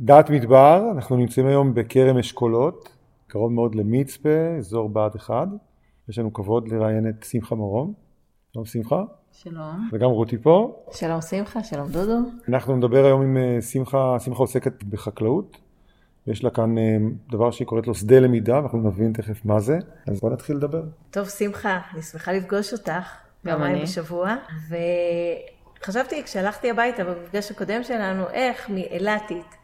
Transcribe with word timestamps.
דעת 0.00 0.30
מדבר, 0.30 0.90
אנחנו 0.92 1.16
נמצאים 1.16 1.46
היום 1.46 1.74
בכרם 1.74 2.18
אשכולות, 2.18 2.88
קרוב 3.26 3.52
מאוד 3.52 3.74
למצפה, 3.74 4.56
אזור 4.58 4.88
בה"ד 4.88 5.16
1. 5.16 5.48
יש 6.08 6.18
לנו 6.18 6.32
כבוד 6.32 6.68
לראיין 6.68 7.08
את 7.08 7.24
שמחה 7.24 7.54
מרום. 7.54 7.94
שלום 8.52 8.64
שמחה. 8.64 9.02
שלום. 9.32 9.88
וגם 9.92 10.10
רותי 10.10 10.38
פה. 10.38 10.84
שלום 10.92 11.20
שמחה, 11.20 11.64
שלום 11.64 11.88
דודו. 11.88 12.18
אנחנו 12.48 12.76
נדבר 12.76 13.04
היום 13.04 13.22
עם 13.22 13.36
אה, 13.36 13.62
שמחה, 13.62 14.16
שמחה 14.18 14.38
עוסקת 14.38 14.84
בחקלאות. 14.84 15.56
יש 16.26 16.44
לה 16.44 16.50
כאן 16.50 16.78
אה, 16.78 16.96
דבר 17.30 17.50
שהיא 17.50 17.66
קוראת 17.66 17.86
לו 17.86 17.94
שדה 17.94 18.18
למידה, 18.18 18.56
ואנחנו 18.56 18.78
נבין 18.78 19.12
תכף 19.12 19.44
מה 19.44 19.60
זה. 19.60 19.78
אז 20.06 20.20
בוא 20.20 20.30
נתחיל 20.30 20.56
לדבר. 20.56 20.82
טוב, 21.10 21.28
שמחה, 21.28 21.80
אני 21.94 22.02
שמחה 22.02 22.32
לפגוש 22.32 22.72
אותך. 22.72 23.16
גם 23.46 23.62
אני. 23.62 23.82
בשבוע. 23.82 24.36
וחשבתי, 25.80 26.22
כשהלכתי 26.22 26.70
הביתה 26.70 27.04
במפגש 27.04 27.50
הקודם 27.50 27.82
שלנו, 27.82 28.28
איך 28.30 28.70
מאילתית, 28.70 29.63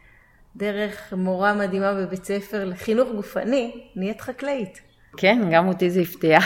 דרך 0.55 1.13
מורה 1.17 1.53
מדהימה 1.53 1.93
בבית 1.93 2.25
ספר 2.25 2.65
לחינוך 2.65 3.09
גופני, 3.15 3.71
נהיית 3.95 4.21
חקלאית. 4.21 4.81
כן, 5.17 5.41
גם 5.51 5.67
אותי 5.67 5.89
זה 5.89 6.01
הפתיע, 6.01 6.39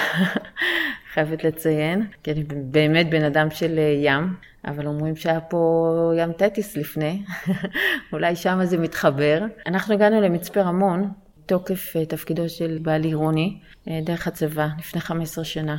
חייבת 1.13 1.43
לציין, 1.43 2.07
כי 2.23 2.31
אני 2.31 2.43
באמת 2.43 3.09
בן 3.09 3.23
אדם 3.23 3.49
של 3.49 3.79
אה, 3.79 3.93
ים, 4.03 4.33
אבל 4.65 4.87
אומרים 4.87 5.15
שהיה 5.15 5.41
פה 5.41 6.13
ים 6.17 6.31
תטיס 6.31 6.77
לפני, 6.77 7.23
אולי 8.13 8.35
שם 8.35 8.59
זה 8.63 8.77
מתחבר. 8.77 9.41
אנחנו 9.67 9.93
הגענו 9.93 10.21
למצפה 10.21 10.61
רמון, 10.61 11.09
תוקף 11.45 11.93
אה, 11.95 12.05
תפקידו 12.05 12.49
של 12.49 12.77
בעלי 12.81 13.13
רוני, 13.13 13.59
אה, 13.87 13.99
דרך 14.03 14.27
הצבא, 14.27 14.67
לפני 14.79 15.01
15 15.01 15.43
שנה. 15.43 15.77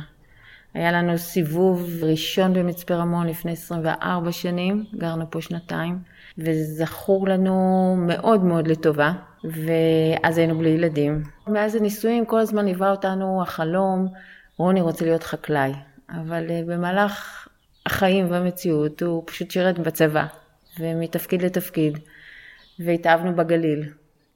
היה 0.73 0.91
לנו 0.91 1.17
סיבוב 1.17 2.03
ראשון 2.03 2.53
במצפה 2.53 2.95
רמון 2.95 3.27
לפני 3.27 3.51
24 3.51 4.31
שנים, 4.31 4.85
גרנו 4.95 5.25
פה 5.31 5.41
שנתיים, 5.41 5.99
וזכור 6.37 7.27
לנו 7.27 7.95
מאוד 7.99 8.43
מאוד 8.43 8.67
לטובה, 8.67 9.11
ואז 9.43 10.37
היינו 10.37 10.57
בלי 10.57 10.69
ילדים. 10.69 11.23
מאז 11.47 11.75
הנישואים 11.75 12.25
כל 12.25 12.39
הזמן 12.39 12.65
ליווה 12.65 12.91
אותנו 12.91 13.41
החלום, 13.41 14.07
רוני 14.57 14.81
רוצה 14.81 15.05
להיות 15.05 15.23
חקלאי, 15.23 15.71
אבל 16.09 16.45
אה, 16.49 16.61
במהלך 16.65 17.47
החיים 17.85 18.31
והמציאות 18.31 19.01
הוא 19.01 19.23
פשוט 19.25 19.51
שירת 19.51 19.79
בצבא, 19.79 20.25
ומתפקיד 20.79 21.41
לתפקיד, 21.41 21.97
והתאהבנו 22.79 23.35
בגליל. 23.35 23.89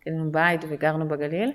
קנינו 0.04 0.32
בית 0.32 0.62
וגרנו 0.70 1.08
בגליל. 1.08 1.52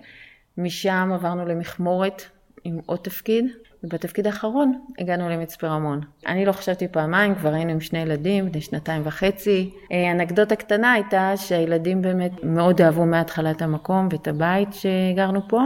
משם 0.58 1.10
עברנו 1.14 1.46
למכמורת 1.46 2.22
עם 2.64 2.78
עוד 2.86 2.98
תפקיד, 2.98 3.44
ובתפקיד 3.86 4.26
האחרון 4.26 4.80
הגענו 4.98 5.28
למצפה 5.28 5.66
רמון. 5.66 6.00
אני 6.26 6.44
לא 6.44 6.52
חשבתי 6.52 6.88
פעמיים, 6.88 7.34
כבר 7.34 7.54
היינו 7.54 7.70
עם 7.70 7.80
שני 7.80 7.98
ילדים, 7.98 8.52
בני 8.52 8.60
שנתיים 8.60 9.02
וחצי. 9.04 9.70
אה, 9.92 10.10
אנקדוטה 10.12 10.56
קטנה 10.56 10.92
הייתה 10.92 11.36
שהילדים 11.36 12.02
באמת 12.02 12.32
מאוד 12.42 12.80
אהבו 12.82 13.06
מההתחלה 13.06 13.50
את 13.50 13.62
המקום 13.62 14.08
ואת 14.12 14.28
הבית 14.28 14.68
שגרנו 14.72 15.48
פה, 15.48 15.60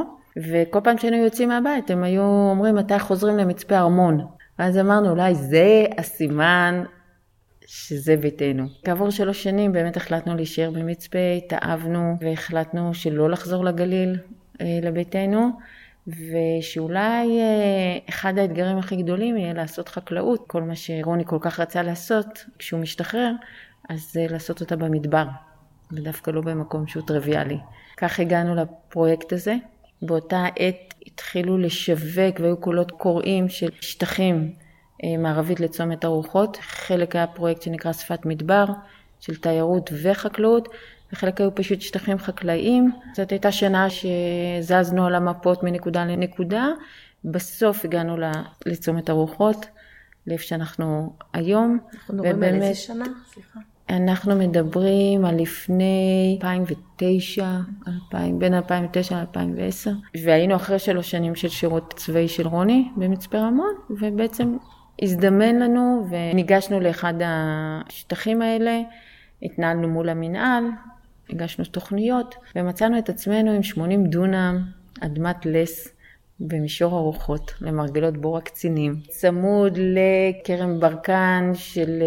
וכל 0.50 0.80
פעם 0.84 0.98
שהיינו 0.98 1.16
יוצאים 1.16 1.48
מהבית 1.48 1.90
הם 1.90 2.02
היו 2.02 2.22
אומרים 2.22 2.74
מתי 2.74 2.98
חוזרים 2.98 3.36
למצפה 3.36 3.78
ארמון. 3.78 4.27
ואז 4.58 4.78
אמרנו 4.78 5.10
אולי 5.10 5.34
זה 5.34 5.84
הסימן 5.98 6.84
שזה 7.66 8.16
ביתנו. 8.16 8.66
כעבור 8.84 9.10
שלוש 9.10 9.42
שנים 9.42 9.72
באמת 9.72 9.96
החלטנו 9.96 10.34
להישאר 10.34 10.70
במצפה, 10.70 11.18
התאהבנו 11.36 12.16
והחלטנו 12.20 12.94
שלא 12.94 13.30
לחזור 13.30 13.64
לגליל, 13.64 14.18
אה, 14.60 14.78
לביתנו. 14.82 15.50
ושאולי 16.06 17.40
אה, 17.40 17.98
אחד 18.08 18.38
האתגרים 18.38 18.78
הכי 18.78 18.96
גדולים 18.96 19.36
יהיה 19.36 19.52
לעשות 19.52 19.88
חקלאות, 19.88 20.44
כל 20.46 20.62
מה 20.62 20.76
שרוני 20.76 21.24
כל 21.26 21.38
כך 21.40 21.60
רצה 21.60 21.82
לעשות 21.82 22.44
כשהוא 22.58 22.80
משתחרר, 22.80 23.32
אז 23.88 24.10
זה 24.12 24.26
לעשות 24.30 24.60
אותה 24.60 24.76
במדבר, 24.76 25.24
ודווקא 25.92 26.30
לא 26.30 26.40
במקום 26.40 26.86
שהוא 26.86 27.06
טריוויאלי. 27.06 27.58
כך 27.96 28.20
הגענו 28.20 28.54
לפרויקט 28.54 29.32
הזה. 29.32 29.56
באותה 30.02 30.44
עת 30.56 30.94
התחילו 31.06 31.58
לשווק 31.58 32.40
והיו 32.40 32.56
קולות 32.56 32.90
קוראים 32.90 33.48
של 33.48 33.68
שטחים 33.80 34.52
אה, 35.05 35.16
מערבית 35.18 35.60
לצומת 35.60 36.05
הרוחות. 36.05 36.56
חלק 36.60 37.16
היה 37.16 37.27
פרויקט 37.27 37.62
שנקרא 37.62 37.92
שפת 37.92 38.27
מדבר, 38.27 38.64
של 39.20 39.36
תיירות 39.36 39.90
וחקלאות, 40.02 40.68
וחלק 41.12 41.40
היו 41.40 41.54
פשוט 41.54 41.80
שטחים 41.80 42.18
חקלאיים. 42.18 42.92
זאת 43.14 43.30
הייתה 43.30 43.52
שנה 43.52 43.86
שזזנו 43.90 45.06
על 45.06 45.14
המפות 45.14 45.62
מנקודה 45.62 46.04
לנקודה. 46.04 46.66
בסוף 47.24 47.84
הגענו 47.84 48.16
לצומת 48.66 49.08
הרוחות, 49.08 49.66
לאיפה 50.26 50.44
שאנחנו 50.44 51.12
היום. 51.32 51.78
אנחנו 51.94 52.14
מדברים 52.14 52.42
על 52.42 52.62
איזה 52.62 52.74
שנה? 52.74 53.04
סליחה. 53.26 53.60
אנחנו 53.90 54.36
מדברים 54.36 55.24
על 55.24 55.36
לפני 55.40 56.38
2009, 56.42 57.46
2000, 57.88 58.38
בין 58.38 58.54
2009 58.54 59.22
ל-2010, 59.22 59.90
והיינו 60.24 60.56
אחרי 60.56 60.78
שלוש 60.78 61.10
שנים 61.10 61.34
של 61.34 61.48
שירות 61.48 61.94
צבאי 61.96 62.28
של 62.28 62.48
רוני 62.48 62.88
במצפה 62.96 63.38
רמון, 63.38 63.74
ובעצם 63.90 64.56
הזדמן 65.02 65.56
לנו 65.56 66.06
וניגשנו 66.10 66.80
לאחד 66.80 67.14
השטחים 67.24 68.42
האלה, 68.42 68.80
התנהלנו 69.42 69.88
מול 69.88 70.08
המינהל, 70.08 70.64
הגשנו 71.33 71.64
תוכניות 71.64 72.35
ומצאנו 72.57 72.98
את 72.98 73.08
עצמנו 73.08 73.51
עם 73.51 73.63
80 73.63 74.07
דונם 74.07 74.64
אדמת 75.01 75.46
לס 75.46 75.89
במישור 76.41 76.96
הרוחות 76.96 77.55
למרגלות 77.61 78.17
בור 78.17 78.39
הקצינים, 78.39 78.96
צמוד 79.08 79.79
לכרם 79.79 80.80
ברקן 80.80 81.51
של, 81.55 82.02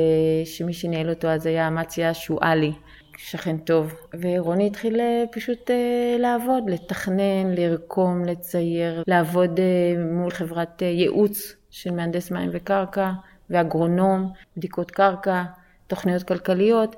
שמי 0.46 0.74
שניהל 0.74 1.10
אותו 1.10 1.28
אז 1.28 1.46
היה 1.46 1.68
אמציה 1.68 2.14
שועלי, 2.14 2.72
שכן 3.18 3.58
טוב, 3.58 3.94
ורוני 4.22 4.68
התחיל 4.68 5.00
אה, 5.00 5.24
פשוט 5.32 5.72
אה, 5.72 6.16
לעבוד, 6.20 6.70
לתכנן, 6.70 7.52
לרקום, 7.58 8.26
לצייר, 8.26 9.04
לעבוד 9.08 9.60
אה, 9.60 10.04
מול 10.04 10.32
חברת 10.32 10.82
ייעוץ 10.82 11.56
של 11.70 11.92
מהנדס 11.92 12.32
מים 12.32 12.50
וקרקע 12.54 13.12
ואגרונום, 13.50 14.32
בדיקות 14.58 14.92
קרקע, 14.92 15.44
תוכניות 15.88 16.24
כלכליות, 16.24 16.96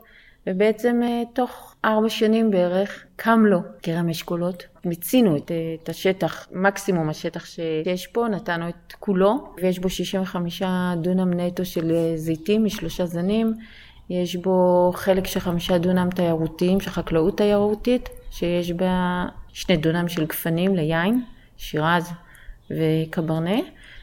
ובעצם 0.48 1.02
תוך 1.34 1.75
ארבע 1.86 2.10
שנים 2.10 2.52
בערך 2.52 3.06
קם 3.16 3.46
לו 3.46 3.60
כרם 3.84 4.10
אשכולות. 4.10 4.64
מיצינו 4.86 5.38
את, 5.38 5.52
את 5.84 5.90
השטח, 5.90 6.48
מקסימום 6.52 7.10
השטח 7.10 7.46
שיש 7.46 8.08
פה, 8.08 8.28
נתנו 8.28 8.70
את 8.70 8.94
כולו, 9.00 9.54
ויש 9.62 9.80
בו 9.80 9.90
65 9.90 10.62
דונם 11.02 11.40
נטו 11.40 11.66
של 11.66 11.92
זיתים 12.16 12.66
משלושה 12.66 13.06
זנים. 13.06 13.54
יש 14.10 14.36
בו 14.36 14.92
חלק 14.96 15.28
של 15.28 15.40
חמישה 15.40 15.78
דונם 15.78 16.10
תיירותיים, 16.16 16.80
של 16.80 16.90
חקלאות 16.90 17.38
תיירותית, 17.38 18.10
שיש 18.32 18.72
בה 18.72 19.26
שני 19.54 19.78
דונם 19.78 20.08
של 20.08 20.26
גפנים 20.26 20.76
ליין, 20.76 21.24
שירז 21.58 22.12
וקברנה, 22.72 23.60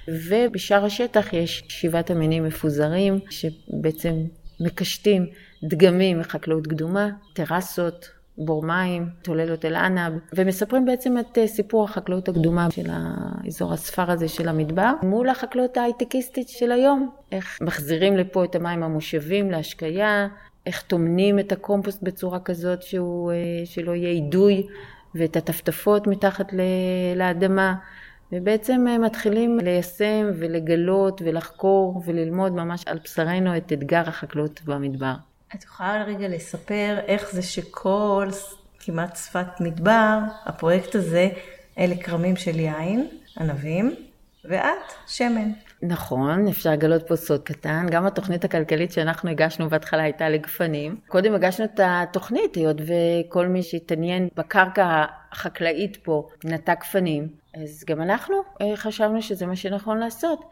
ובשאר 0.09 0.84
השטח 0.84 1.32
יש 1.32 1.64
שבעת 1.69 2.10
המינים 2.10 2.44
מפוזרים, 2.44 3.19
שבעצם 3.31 4.14
מקשטים 4.60 5.26
דגמים 5.65 6.21
מחקלאות 6.21 6.67
קדומה, 6.67 7.09
טרסות, 7.33 8.11
בור 8.39 8.62
מים, 8.62 9.09
תוללות 9.23 9.65
אל-ענב, 9.65 10.12
ומספרים 10.34 10.84
בעצם 10.84 11.19
את 11.19 11.39
אה, 11.39 11.47
סיפור 11.47 11.84
החקלאות 11.84 12.28
הקדומה 12.28 12.71
של 12.71 12.87
האזור 12.91 13.73
הספר 13.73 14.11
הזה 14.11 14.28
של 14.28 14.49
המדבר, 14.49 14.93
מול 15.03 15.28
החקלאות 15.28 15.77
ההייטקיסטית 15.77 16.49
של 16.49 16.73
היום. 16.73 17.11
איך 17.33 17.59
מחזירים 17.61 18.17
לפה 18.17 18.45
את 18.45 18.55
המים 18.55 18.83
המושבים 18.83 19.50
להשקיה, 19.50 20.28
איך 20.67 20.83
טומנים 20.83 21.39
את 21.39 21.53
הקומפוסט 21.53 22.03
בצורה 22.03 22.41
כזאת 22.41 22.83
שהוא, 22.83 23.33
אה, 23.33 23.37
שלא 23.65 23.94
יהיה 23.94 24.11
אידוי, 24.11 24.67
ואת 25.15 25.37
הטפטפות 25.37 26.06
מתחת 26.06 26.53
לאדמה. 27.17 27.75
ובעצם 28.33 28.84
אה, 28.89 28.99
מתחילים 28.99 29.59
ליישם 29.59 30.27
ולגלות 30.39 31.23
ולחקור 31.25 32.03
וללמוד 32.05 32.53
ממש 32.53 32.84
על 32.87 32.99
בשרנו 33.05 33.56
את 33.56 33.73
אתגר 33.73 34.09
החקלאות 34.09 34.61
במדבר. 34.65 35.15
את 35.54 35.64
יכולה 35.64 36.04
רגע 36.06 36.28
לספר 36.28 36.98
איך 37.06 37.32
זה 37.32 37.42
שכל 37.42 38.28
כמעט 38.80 39.16
שפת 39.16 39.60
מדבר, 39.60 40.19
הפרויקט 40.44 40.94
הזה, 40.94 41.28
אלה 41.78 41.96
כרמים 41.96 42.37
של 42.37 42.60
יין, 42.60 43.08
ענבים, 43.40 43.94
ואת, 44.44 44.93
שמן. 45.06 45.50
נכון, 45.82 46.49
אפשר 46.49 46.70
לגלות 46.70 47.08
פה 47.08 47.16
סוד 47.16 47.43
קטן. 47.43 47.87
גם 47.90 48.06
התוכנית 48.06 48.44
הכלכלית 48.44 48.93
שאנחנו 48.93 49.31
הגשנו 49.31 49.69
בהתחלה 49.69 50.02
הייתה 50.02 50.28
לגפנים. 50.28 50.96
קודם 51.08 51.34
הגשנו 51.34 51.64
את 51.64 51.81
התוכנית, 51.82 52.55
היות 52.55 52.76
וכל 52.81 53.46
מי 53.46 53.62
שהתעניין 53.62 54.28
בקרקע 54.37 55.05
החקלאית 55.32 55.96
פה 55.96 56.28
נטע 56.44 56.75
גפנים, 56.75 57.28
אז 57.55 57.84
גם 57.87 58.02
אנחנו 58.02 58.37
אה, 58.60 58.76
חשבנו 58.76 59.22
שזה 59.22 59.46
מה 59.46 59.56
שנכון 59.56 59.98
לעשות. 59.98 60.44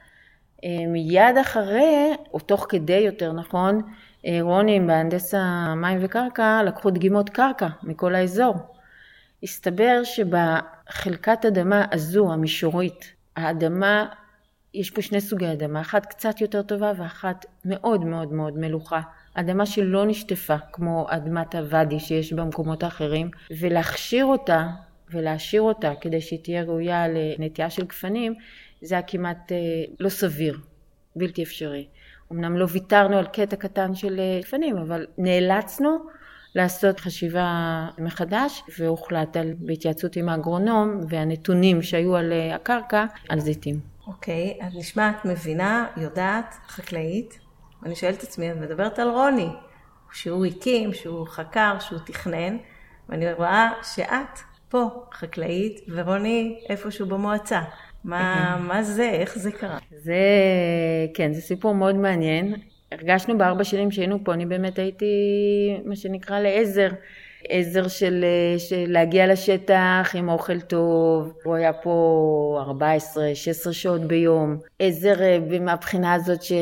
אה, 0.64 0.86
מיד 0.86 1.36
אחרי, 1.40 2.14
או 2.34 2.38
תוך 2.38 2.66
כדי 2.68 2.98
יותר 2.98 3.32
נכון, 3.32 3.82
רוני, 4.40 4.78
מהנדס 4.78 5.34
המים 5.34 5.98
וקרקע, 6.02 6.62
לקחו 6.66 6.90
דגימות 6.90 7.30
קרקע 7.30 7.68
מכל 7.82 8.14
האזור. 8.14 8.54
הסתבר 9.42 10.00
שבחלקת 10.04 11.44
אדמה 11.44 11.84
הזו, 11.92 12.32
המישורית, 12.32 13.12
האדמה, 13.36 14.06
יש 14.74 14.90
פה 14.90 15.02
שני 15.02 15.20
סוגי 15.20 15.52
אדמה, 15.52 15.80
אחת 15.80 16.06
קצת 16.06 16.40
יותר 16.40 16.62
טובה 16.62 16.92
ואחת 16.96 17.46
מאוד 17.64 18.04
מאוד 18.04 18.32
מאוד 18.32 18.58
מלוכה, 18.58 19.00
אדמה 19.34 19.66
שלא 19.66 20.06
נשטפה, 20.06 20.56
כמו 20.72 21.06
אדמת 21.08 21.54
הוואדי 21.54 22.00
שיש 22.00 22.32
במקומות 22.32 22.82
האחרים, 22.82 23.30
ולהכשיר 23.60 24.24
אותה 24.24 24.66
ולהשאיר 25.10 25.62
אותה 25.62 25.92
כדי 26.00 26.20
שהיא 26.20 26.38
תהיה 26.42 26.62
ראויה 26.62 27.06
לנטייה 27.08 27.70
של 27.70 27.84
גפנים, 27.84 28.34
זה 28.82 28.94
היה 28.94 29.02
כמעט 29.02 29.52
אה, 29.52 29.56
לא 30.00 30.08
סביר, 30.08 30.58
בלתי 31.16 31.42
אפשרי. 31.42 31.86
אמנם 32.32 32.56
לא 32.56 32.66
ויתרנו 32.70 33.16
על 33.16 33.26
קטע 33.26 33.56
קטן 33.56 33.94
של 33.94 34.20
אה, 34.20 34.40
גפנים, 34.42 34.76
אבל 34.76 35.06
נאלצנו 35.18 35.98
לעשות 36.54 37.00
חשיבה 37.00 37.88
מחדש, 37.98 38.62
והוחלט 38.78 39.36
על, 39.36 39.52
בהתייעצות 39.58 40.16
עם 40.16 40.28
האגרונום 40.28 41.00
והנתונים 41.08 41.82
שהיו 41.82 42.16
על 42.16 42.32
אה, 42.32 42.54
הקרקע, 42.54 43.04
על 43.28 43.40
זיתים. 43.40 43.80
אוקיי, 44.06 44.58
okay, 44.60 44.64
אז 44.64 44.76
נשמעת 44.76 45.24
מבינה, 45.24 45.86
יודעת, 45.96 46.54
חקלאית. 46.68 47.38
אני 47.82 47.96
שואלת 47.96 48.18
את 48.18 48.22
עצמי, 48.22 48.52
את 48.52 48.56
מדברת 48.56 48.98
על 48.98 49.08
רוני, 49.08 49.48
שהוא 50.12 50.46
הקים, 50.46 50.94
שהוא 50.94 51.26
חקר, 51.26 51.78
שהוא 51.80 51.98
תכנן, 52.06 52.56
ואני 53.08 53.32
רואה 53.32 53.70
שאת 53.82 54.38
פה, 54.68 55.04
חקלאית, 55.12 55.80
ורוני 55.88 56.60
איפשהו 56.68 57.06
במועצה. 57.06 57.60
מה, 58.04 58.56
מה 58.66 58.82
זה, 58.82 59.10
איך 59.10 59.38
זה 59.38 59.52
קרה? 59.52 59.78
זה, 59.96 60.14
כן, 61.14 61.32
זה 61.32 61.40
סיפור 61.40 61.74
מאוד 61.74 61.94
מעניין. 61.94 62.54
הרגשנו 62.92 63.38
בארבע 63.38 63.64
שנים 63.64 63.90
שהיינו 63.90 64.24
פה, 64.24 64.34
אני 64.34 64.46
באמת 64.46 64.78
הייתי, 64.78 65.06
מה 65.84 65.96
שנקרא, 65.96 66.40
לעזר. 66.40 66.88
עזר 67.48 67.88
של, 67.88 68.24
של 68.58 68.84
להגיע 68.88 69.26
לשטח 69.26 70.12
עם 70.14 70.28
אוכל 70.28 70.60
טוב, 70.60 71.32
הוא 71.44 71.54
היה 71.54 71.72
פה 71.72 72.64
14-16 73.68 73.72
שעות 73.72 74.00
ביום. 74.00 74.56
עזר 74.78 75.22
אה, 75.22 75.38
מהבחינה 75.60 76.14
הזאת 76.14 76.42
ש... 76.42 76.52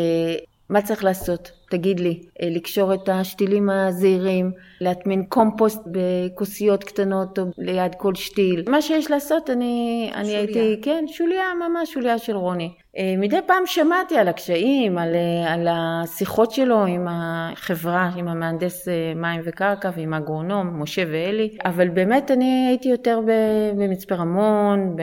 מה 0.68 0.82
צריך 0.82 1.04
לעשות? 1.04 1.57
תגיד 1.70 2.00
לי, 2.00 2.20
אה, 2.42 2.48
לקשור 2.50 2.94
את 2.94 3.08
השתילים 3.08 3.70
הזעירים, 3.70 4.50
להטמין 4.80 5.24
קומפוסט 5.28 5.82
בכוסיות 5.86 6.84
קטנות 6.84 7.38
או 7.38 7.44
ליד 7.58 7.94
כל 7.94 8.14
שתיל. 8.14 8.64
מה 8.68 8.82
שיש 8.82 9.10
לעשות, 9.10 9.50
אני, 9.50 10.10
אני 10.14 10.36
הייתי, 10.36 10.80
כן, 10.82 11.04
שוליה, 11.08 11.44
ממש 11.68 11.92
שוליה 11.92 12.18
של 12.18 12.36
רוני. 12.36 12.70
אה, 12.98 13.14
מדי 13.18 13.38
פעם 13.46 13.62
שמעתי 13.66 14.18
על 14.18 14.28
הקשיים, 14.28 14.98
על, 14.98 15.14
אה, 15.14 15.54
על 15.54 15.68
השיחות 15.70 16.50
שלו 16.50 16.84
עם 16.86 17.06
החברה, 17.10 18.10
עם 18.16 18.28
המהנדס 18.28 18.88
מים 19.16 19.40
וקרקע 19.44 19.90
ועם 19.96 20.14
האגרונום, 20.14 20.82
משה 20.82 21.02
ואלי, 21.12 21.56
אבל 21.64 21.88
באמת 21.88 22.30
אני 22.30 22.66
הייתי 22.68 22.88
יותר 22.88 23.20
במצפה 23.76 24.14
רמון, 24.14 24.96
ב... 24.96 25.02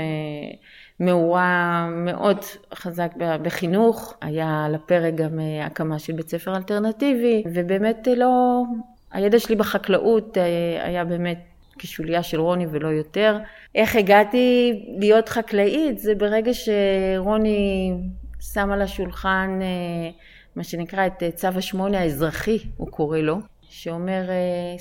מאורה 1.00 1.88
מאוד 1.92 2.38
חזק 2.76 3.12
בחינוך, 3.42 4.14
היה 4.22 4.66
על 4.66 4.76
הפרק 4.76 5.16
גם 5.16 5.40
אה, 5.40 5.66
הקמה 5.66 6.00
של 6.00 6.14
בית 6.14 6.30
ספר 6.30 6.56
אלטרנטיבי, 6.56 7.44
ובאמת 7.54 8.08
אה, 8.08 8.16
לא, 8.16 8.64
הידע 9.12 9.40
שלי 9.40 9.56
בחקלאות 9.56 10.38
אה, 10.38 10.44
היה 10.86 11.06
באמת 11.06 11.40
כשוליה 11.78 12.24
של 12.24 12.40
רוני 12.40 12.66
ולא 12.72 12.88
יותר. 12.88 13.38
איך 13.76 13.96
הגעתי 13.96 14.74
להיות 15.00 15.30
חקלאית? 15.30 16.00
זה 16.00 16.16
ברגע 16.16 16.52
שרוני 16.54 17.94
שם 18.40 18.72
על 18.72 18.82
השולחן 18.82 19.60
מה 20.56 20.64
שנקרא 20.64 21.08
את 21.08 21.24
צו 21.36 21.48
השמונה 21.48 22.00
האזרחי, 22.00 22.60
הוא 22.78 22.88
קורא 22.88 23.18
לו, 23.18 23.38
שאומר, 23.62 24.24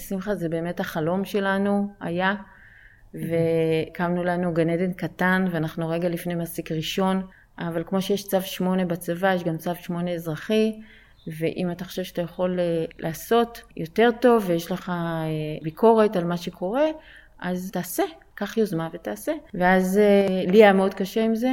שמחה, 0.09 0.35
זה 0.35 0.49
באמת 0.49 0.81
החלום 0.81 1.25
שלנו, 1.25 1.89
היה. 2.01 2.35
והקמנו 3.15 4.25
לנו 4.25 4.55
גן 4.55 4.71
עדן 4.71 4.93
קטן, 4.93 5.45
ואנחנו 5.51 5.89
רגע 5.89 6.09
לפני 6.09 6.35
מסיק 6.35 6.73
ראשון, 6.73 7.23
אבל 7.59 7.83
כמו 7.87 8.03
שיש 8.03 8.29
צו 8.29 8.43
שמונה 8.43 8.85
בצבא, 8.85 9.35
יש 9.35 9.45
גם 9.45 9.57
צו 9.57 9.71
שמונה 9.75 10.11
אזרחי, 10.11 10.73
ואם 11.27 11.71
אתה 11.71 11.85
חושב 11.85 12.03
שאתה 12.03 12.23
יכול 12.23 12.61
אה, 12.61 12.85
לעשות 12.99 13.63
יותר 13.77 14.11
טוב 14.21 14.45
ויש 14.47 14.71
לך 14.71 14.89
אה, 14.89 15.25
ביקורת 15.63 16.17
על 16.17 16.25
מה 16.25 16.37
שקורה, 16.37 16.85
אז 17.41 17.71
תעשה, 17.71 18.03
קח 18.35 18.57
יוזמה 18.57 18.89
ותעשה. 18.93 19.33
ואז 19.55 19.99
אה, 19.99 20.53
לי 20.53 20.65
היה 20.65 20.73
מאוד 20.73 20.95
קשה 20.95 21.25
עם 21.25 21.35
זה. 21.35 21.53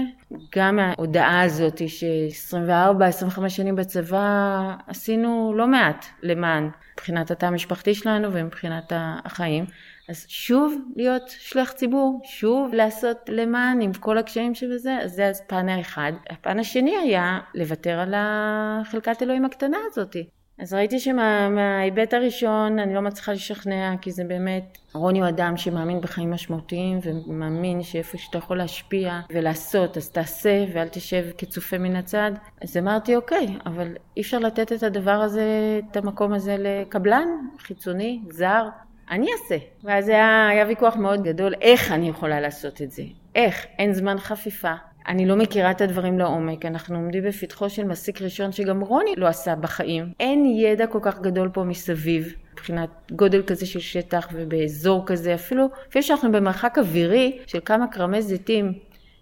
גם 0.55 0.79
ההודעה 0.79 1.41
הזאת 1.41 1.81
ש-24-25 1.87 3.49
שנים 3.49 3.75
בצבא 3.75 4.75
עשינו 4.87 5.53
לא 5.55 5.67
מעט 5.67 6.05
למען 6.23 6.69
מבחינת 6.93 7.31
התא 7.31 7.45
המשפחתי 7.45 7.93
שלנו 7.93 8.33
ומבחינת 8.33 8.91
החיים. 8.95 9.65
אז 10.11 10.25
שוב 10.27 10.73
להיות 10.95 11.23
שליח 11.27 11.71
ציבור, 11.71 12.21
שוב 12.23 12.73
לעשות 12.73 13.17
למען 13.29 13.81
עם 13.81 13.93
כל 13.93 14.17
הקשיים 14.17 14.55
שבזה, 14.55 14.97
אז 14.97 15.11
זה 15.11 15.29
הפן 15.29 15.69
האחד. 15.69 16.11
הפן 16.29 16.59
השני 16.59 16.97
היה 16.97 17.39
לוותר 17.55 17.99
על 17.99 18.13
החלקת 18.15 19.23
אלוהים 19.23 19.45
הקטנה 19.45 19.77
הזאתי. 19.91 20.27
אז 20.59 20.73
ראיתי 20.73 20.99
שמההיבט 20.99 22.13
הראשון 22.13 22.79
אני 22.79 22.93
לא 22.93 23.01
מצליחה 23.01 23.31
לשכנע, 23.31 23.93
כי 24.01 24.11
זה 24.11 24.23
באמת, 24.23 24.77
רוני 24.93 25.19
הוא 25.19 25.29
אדם 25.29 25.57
שמאמין 25.57 26.01
בחיים 26.01 26.31
משמעותיים 26.31 26.99
ומאמין 27.03 27.83
שאיפה 27.83 28.17
שאתה 28.17 28.37
יכול 28.37 28.57
להשפיע 28.57 29.19
ולעשות, 29.29 29.97
אז 29.97 30.09
תעשה 30.09 30.65
ואל 30.73 30.87
תשב 30.87 31.25
כצופה 31.37 31.77
מן 31.77 31.95
הצד. 31.95 32.31
אז 32.61 32.77
אמרתי, 32.77 33.15
אוקיי, 33.15 33.47
אבל 33.65 33.87
אי 34.17 34.21
אפשר 34.21 34.39
לתת 34.39 34.71
את 34.71 34.83
הדבר 34.83 35.11
הזה, 35.11 35.79
את 35.91 35.97
המקום 35.97 36.33
הזה 36.33 36.55
לקבלן 36.59 37.27
חיצוני, 37.59 38.21
זר, 38.29 38.67
אני 39.11 39.27
אעשה. 39.33 39.65
ואז 39.83 40.09
היה, 40.09 40.47
היה 40.47 40.65
ויכוח 40.67 40.95
מאוד 40.95 41.23
גדול, 41.23 41.53
איך 41.61 41.91
אני 41.91 42.09
יכולה 42.09 42.41
לעשות 42.41 42.81
את 42.81 42.91
זה? 42.91 43.03
איך? 43.35 43.65
אין 43.79 43.93
זמן 43.93 44.19
חפיפה. 44.19 44.73
אני 45.07 45.25
לא 45.25 45.35
מכירה 45.35 45.71
את 45.71 45.81
הדברים 45.81 46.19
לעומק, 46.19 46.65
אנחנו 46.65 46.95
עומדים 46.95 47.23
בפתחו 47.23 47.69
של 47.69 47.83
מסיק 47.83 48.21
ראשון 48.21 48.51
שגם 48.51 48.81
רוני 48.81 49.13
לא 49.17 49.27
עשה 49.27 49.55
בחיים. 49.55 50.11
אין 50.19 50.45
ידע 50.45 50.87
כל 50.87 50.99
כך 51.01 51.19
גדול 51.19 51.49
פה 51.53 51.63
מסביב, 51.63 52.33
מבחינת 52.53 52.89
גודל 53.11 53.43
כזה 53.47 53.65
של 53.65 53.79
שטח 53.79 54.27
ובאזור 54.33 55.03
כזה, 55.05 55.35
אפילו, 55.35 55.69
אפילו 55.89 56.03
שאנחנו 56.03 56.31
במרחק 56.31 56.77
אווירי 56.77 57.39
של 57.47 57.59
כמה 57.65 57.87
כרמי 57.87 58.21
זיתים, 58.21 58.73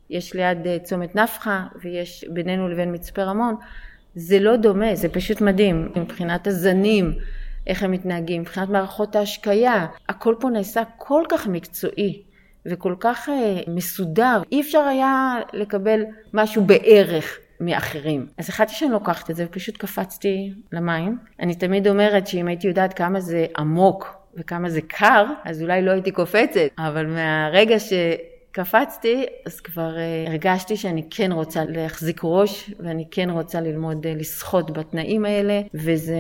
יש 0.10 0.34
ליד 0.34 0.68
אה, 0.68 0.80
צומת 0.80 1.16
נפחא 1.16 1.60
ויש 1.82 2.26
בינינו 2.30 2.70
לבין 2.70 2.94
מצפה 2.94 3.24
רמון, 3.24 3.56
זה 4.16 4.40
לא 4.40 4.56
דומה, 4.56 4.96
זה 4.96 5.10
פשוט 5.10 5.42
מדהים 5.42 5.90
מבחינת 5.96 6.48
הזנים. 6.48 7.14
איך 7.70 7.84
הם 7.84 7.92
מתנהגים, 7.92 8.42
מבחינת 8.42 8.70
מערכות 8.70 9.16
ההשקיה, 9.16 9.88
הכל 10.10 10.36
פה 10.40 10.50
נעשה 10.50 10.84
כל 10.98 11.24
כך 11.30 11.48
מקצועי 11.48 12.22
וכל 12.66 12.96
כך 13.00 13.30
אה, 13.30 13.62
מסודר, 13.68 14.42
אי 14.52 14.62
אפשר 14.62 14.80
היה 14.80 15.38
לקבל 15.54 16.02
משהו 16.34 16.64
בערך 16.66 17.38
מאחרים. 17.60 18.28
אז 18.38 18.50
החלטתי 18.50 18.74
שאני 18.74 18.92
לוקחת 18.92 19.30
את 19.30 19.36
זה 19.36 19.46
ופשוט 19.48 19.78
קפצתי 19.78 20.54
למים. 20.72 21.18
אני 21.40 21.56
תמיד 21.56 21.88
אומרת 21.88 22.28
שאם 22.28 22.48
הייתי 22.48 22.68
יודעת 22.68 22.94
כמה 22.94 23.20
זה 23.20 23.46
עמוק 23.58 24.16
וכמה 24.36 24.70
זה 24.70 24.82
קר, 24.82 25.26
אז 25.46 25.62
אולי 25.62 25.82
לא 25.82 25.92
הייתי 25.92 26.12
קופצת, 26.12 26.60
אבל 26.78 27.06
מהרגע 27.06 27.80
ש... 27.80 27.94
קפצתי, 28.52 29.26
אז 29.46 29.62
כבר 29.62 29.96
uh, 29.96 30.30
הרגשתי 30.30 30.78
שאני 30.78 31.04
כן 31.10 31.32
רוצה 31.32 31.64
להחזיק 31.68 32.22
ראש, 32.24 32.72
ואני 32.80 33.06
כן 33.12 33.30
רוצה 33.30 33.62
ללמוד 33.62 34.06
uh, 34.06 34.20
לשחות 34.20 34.72
בתנאים 34.72 35.26
האלה, 35.26 35.62
וזה 35.74 36.20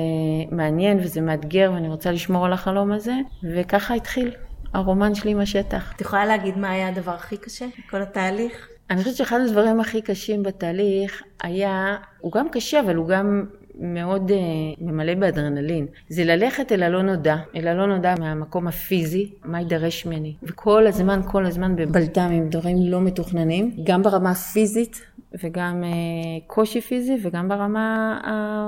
מעניין 0.51 0.99
וזה 0.99 1.21
מאתגר, 1.21 1.71
ואני 1.73 1.87
רוצה 1.87 2.11
לשמור 2.11 2.45
על 2.45 2.53
החלום 2.53 2.91
הזה, 2.91 3.13
וככה 3.43 3.93
התחיל 3.93 4.31
הרומן 4.73 5.15
שלי 5.15 5.31
עם 5.31 5.39
השטח. 5.39 5.93
את 5.95 6.01
יכולה 6.01 6.25
להגיד 6.25 6.57
מה 6.57 6.69
היה 6.71 6.87
הדבר 6.87 7.11
הכי 7.11 7.37
קשה 7.37 7.65
בכל 7.87 8.01
התהליך? 8.01 8.67
אני 8.89 9.03
חושבת 9.03 9.15
שאחד 9.15 9.39
הדברים 9.47 9.79
הכי 9.79 10.01
קשים 10.01 10.43
בתהליך 10.43 11.23
היה, 11.43 11.95
הוא 12.19 12.31
גם 12.31 12.49
קשה, 12.49 12.79
אבל 12.79 12.95
הוא 12.95 13.07
גם 13.07 13.45
מאוד 13.79 14.31
uh, 14.31 14.33
ממלא 14.81 15.15
באדרנלין. 15.15 15.85
זה 16.09 16.25
ללכת 16.25 16.71
אל 16.71 16.83
הלא 16.83 17.01
נודע, 17.01 17.35
אל 17.55 17.67
הלא 17.67 17.87
נודע 17.87 18.15
מהמקום 18.19 18.67
הפיזי, 18.67 19.31
מה 19.45 19.59
יידרש 19.59 20.05
ממני. 20.05 20.33
וכל 20.43 20.87
הזמן, 20.87 21.21
כל 21.25 21.45
הזמן 21.45 21.75
בבלדם 21.75 22.31
עם 22.31 22.49
דברים 22.49 22.77
לא 22.79 23.01
מתוכננים, 23.01 23.71
גם 23.83 24.03
ברמה 24.03 24.31
הפיזית 24.31 25.01
וגם 25.43 25.83
uh, 25.83 26.47
קושי 26.47 26.81
פיזי 26.81 27.17
וגם 27.21 27.49
ברמה 27.49 28.19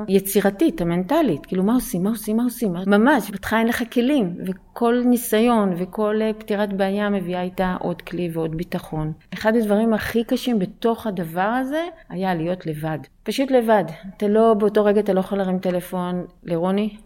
היצירתית, 0.08 0.82
המנטלית. 0.82 1.46
כאילו, 1.46 1.64
מה 1.64 1.74
עושים, 1.74 2.04
מה 2.04 2.10
עושים, 2.10 2.38
מה 2.38 2.44
עושים? 2.44 2.74
ממש, 2.88 3.32
בתך 3.32 3.54
אין 3.54 3.68
לך 3.68 3.84
כלים, 3.94 4.36
וכל 4.72 5.02
ניסיון 5.06 5.74
וכל 5.78 6.20
uh, 6.22 6.40
פתירת 6.40 6.74
בעיה 6.74 7.10
מביאה 7.10 7.42
איתה 7.42 7.76
עוד 7.80 8.02
כלי 8.02 8.30
ועוד 8.34 8.56
ביטחון. 8.58 9.12
אחד 9.34 9.56
הדברים 9.56 9.94
הכי 9.94 10.24
קשים 10.24 10.60
בתוך 10.60 11.08
הדבר 11.08 11.42
הזה 11.42 11.84
היה 12.10 12.36
להיות 12.36 12.66
לבד. 12.66 13.00
פשוט 13.24 13.52
לבד. 13.52 13.84
אתה 14.18 14.28
לא, 14.28 14.54
באותו 14.54 14.86
רגע 14.86 15.00
אתה 15.00 15.14
לא 15.14 15.20
יכול 15.20 15.38
להרים 15.38 15.60
טלפון 15.60 16.26
לרוני, 16.44 16.98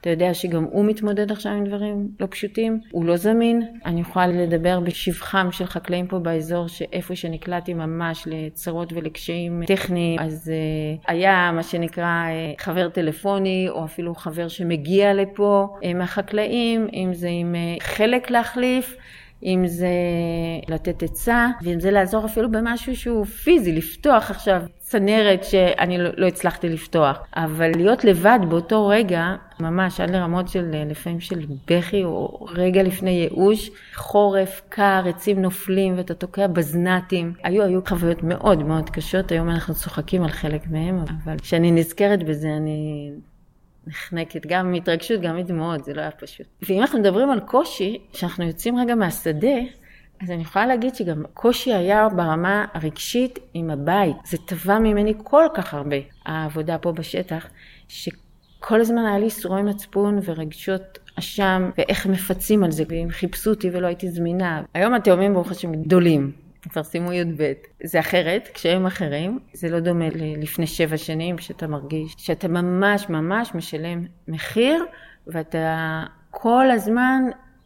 אתה 0.00 0.10
יודע 0.10 0.34
שגם 0.34 0.64
הוא 0.64 0.84
מתמודד 0.84 1.32
עכשיו 1.32 1.52
עם 1.52 1.64
דברים 1.64 2.08
לא 2.20 2.26
פשוטים, 2.30 2.80
הוא 2.90 3.04
לא 3.04 3.16
זמין. 3.16 3.62
אני 3.86 4.00
יכולה 4.00 4.26
לדבר 4.26 4.80
בשבחם 4.80 5.48
של 5.52 5.66
חקלאים 5.66 6.06
פה 6.06 6.18
באזור, 6.18 6.68
שאיפה 6.68 7.16
שנקלעתי 7.16 7.74
ממש 7.74 8.24
לצרות 8.26 8.92
ולקשיים 8.92 9.62
טכניים, 9.66 10.18
אז 10.20 10.52
uh, 10.98 11.04
היה 11.06 11.50
מה 11.54 11.62
שנקרא 11.62 12.24
uh, 12.26 12.62
חבר 12.62 12.88
טלפוני, 12.88 13.66
או 13.70 13.84
אפילו 13.84 14.14
חבר 14.14 14.48
שמגיע 14.48 15.14
לפה 15.14 15.66
uh, 15.74 15.94
מהחקלאים, 15.94 16.88
אם 16.92 17.10
זה 17.12 17.28
עם 17.30 17.54
uh, 17.54 17.82
חלק 17.82 18.30
להחליף. 18.30 18.96
אם 19.42 19.66
זה 19.66 19.88
לתת 20.68 21.02
עצה, 21.02 21.48
ואם 21.62 21.80
זה 21.80 21.90
לעזור 21.90 22.24
אפילו 22.24 22.50
במשהו 22.50 22.96
שהוא 22.96 23.24
פיזי, 23.24 23.72
לפתוח 23.72 24.30
עכשיו 24.30 24.62
צנרת 24.78 25.44
שאני 25.44 25.98
לא, 25.98 26.10
לא 26.16 26.26
הצלחתי 26.26 26.68
לפתוח. 26.68 27.18
אבל 27.36 27.70
להיות 27.76 28.04
לבד 28.04 28.38
באותו 28.48 28.86
רגע, 28.86 29.34
ממש 29.60 30.00
עד 30.00 30.10
לרמות 30.10 30.48
של 30.48 30.70
לפעמים 30.90 31.20
של 31.20 31.46
בכי, 31.70 32.04
או 32.04 32.46
רגע 32.50 32.82
לפני 32.82 33.10
ייאוש, 33.10 33.70
חורף, 33.94 34.62
קר, 34.68 35.02
עצים 35.08 35.42
נופלים 35.42 35.94
ואתה 35.96 36.14
תוקע 36.14 36.46
בזנתים. 36.46 37.32
היו, 37.42 37.62
היו 37.64 37.80
חוויות 37.88 38.22
מאוד 38.22 38.62
מאוד 38.62 38.90
קשות, 38.90 39.32
היום 39.32 39.50
אנחנו 39.50 39.74
צוחקים 39.74 40.22
על 40.22 40.30
חלק 40.30 40.66
מהם, 40.70 40.98
אבל 40.98 41.38
כשאני 41.38 41.70
נזכרת 41.70 42.22
בזה 42.22 42.48
אני 42.56 43.10
נחנקת, 43.88 44.46
גם 44.46 44.72
מהתרגשות, 44.72 45.20
גם 45.20 45.36
מדמעות, 45.36 45.84
זה 45.84 45.94
לא 45.94 46.00
היה 46.00 46.10
פשוט. 46.10 46.46
ואם 46.68 46.80
אנחנו 46.80 46.98
מדברים 46.98 47.30
על 47.30 47.40
קושי, 47.40 47.98
כשאנחנו 48.12 48.44
יוצאים 48.44 48.78
רגע 48.78 48.94
מהשדה, 48.94 49.58
אז 50.22 50.30
אני 50.30 50.42
יכולה 50.42 50.66
להגיד 50.66 50.94
שגם 50.94 51.22
קושי 51.34 51.74
היה 51.74 52.08
ברמה 52.08 52.64
הרגשית 52.74 53.38
עם 53.54 53.70
הבית. 53.70 54.16
זה 54.24 54.36
טבע 54.46 54.78
ממני 54.78 55.14
כל 55.22 55.44
כך 55.54 55.74
הרבה, 55.74 55.96
העבודה 56.26 56.78
פה 56.78 56.92
בשטח, 56.92 57.46
שכל 57.88 58.80
הזמן 58.80 59.06
היה 59.06 59.18
לי 59.18 59.24
ייסורי 59.24 59.62
מצפון 59.62 60.18
ורגשות 60.24 60.98
אשם, 61.18 61.70
ואיך 61.78 62.06
מפצים 62.06 62.64
על 62.64 62.70
זה, 62.70 62.84
ואם 62.88 63.06
חיפשו 63.10 63.50
אותי 63.50 63.70
ולא 63.72 63.86
הייתי 63.86 64.10
זמינה. 64.10 64.62
היום 64.74 64.94
התאומים 64.94 65.34
ברוך 65.34 65.50
השם 65.50 65.82
גדולים, 65.82 66.32
כבר 66.62 66.82
סיימו 66.82 67.12
י"ב. 67.12 67.52
זה 67.84 68.00
אחרת, 68.00 68.48
קשיים 68.52 68.86
אחרים, 68.86 69.38
זה 69.52 69.68
לא 69.68 69.80
דומה 69.80 70.08
ללפני 70.14 70.66
שבע 70.66 70.96
שנים, 70.96 71.38
שאתה 71.38 71.66
מרגיש 71.66 72.14
שאתה 72.18 72.48
ממש 72.48 73.08
ממש 73.08 73.54
משלם 73.54 74.04
מחיר, 74.28 74.84
ואתה 75.26 76.02
כל 76.30 76.70
הזמן 76.70 77.22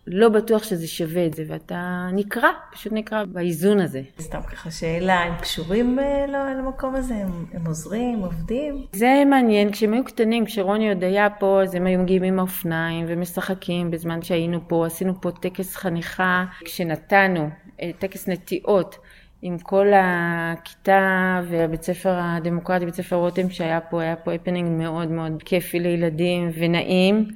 לא 0.06 0.28
בטוח 0.28 0.62
שזה 0.62 0.88
שווה 0.88 1.26
את 1.26 1.34
זה, 1.34 1.44
ואתה 1.49 2.08
נקרע, 2.12 2.49
פשוט 2.72 2.92
נקרע 2.92 3.25
באיזון 3.25 3.80
הזה. 3.80 4.02
סתם 4.20 4.42
ככה 4.42 4.70
שאלה, 4.70 5.20
הם 5.22 5.34
קשורים 5.40 5.99
אה, 5.99 6.26
למקום 6.58 6.94
הזה? 6.94 7.14
הם, 7.14 7.44
הם 7.52 7.66
עוזרים, 7.66 8.18
עובדים? 8.18 8.87
זה 8.92 9.22
מעניין, 9.26 9.72
כשהם 9.72 9.92
היו 9.92 10.04
קטנים, 10.04 10.44
כשרוני 10.44 10.88
עוד 10.88 11.04
היה 11.04 11.30
פה, 11.30 11.62
אז 11.62 11.75
הם 11.75 11.87
היו 11.87 11.99
מגיעים 11.99 12.22
עם 12.22 12.38
האופניים 12.38 13.06
ומשחקים 13.08 13.90
בזמן 13.90 14.22
שהיינו 14.22 14.68
פה, 14.68 14.87
עשינו 14.87 15.20
פה 15.20 15.30
טקס 15.30 15.76
חניכה, 15.76 16.44
כשנתנו 16.64 17.49
טקס 17.98 18.28
נטיעות. 18.28 18.98
עם 19.42 19.58
כל 19.58 19.86
הכיתה 19.94 21.40
והבית 21.48 21.82
ספר 21.82 22.18
הדמוקרטי, 22.20 22.84
בית 22.84 22.94
ספר 22.94 23.16
רותם 23.16 23.50
שהיה 23.50 23.80
פה, 23.80 24.02
היה 24.02 24.16
פה 24.16 24.32
הפנינג 24.32 24.82
מאוד 24.82 25.10
מאוד 25.10 25.42
כיפי 25.42 25.80
לילדים 25.80 26.50
ונעים. 26.58 27.28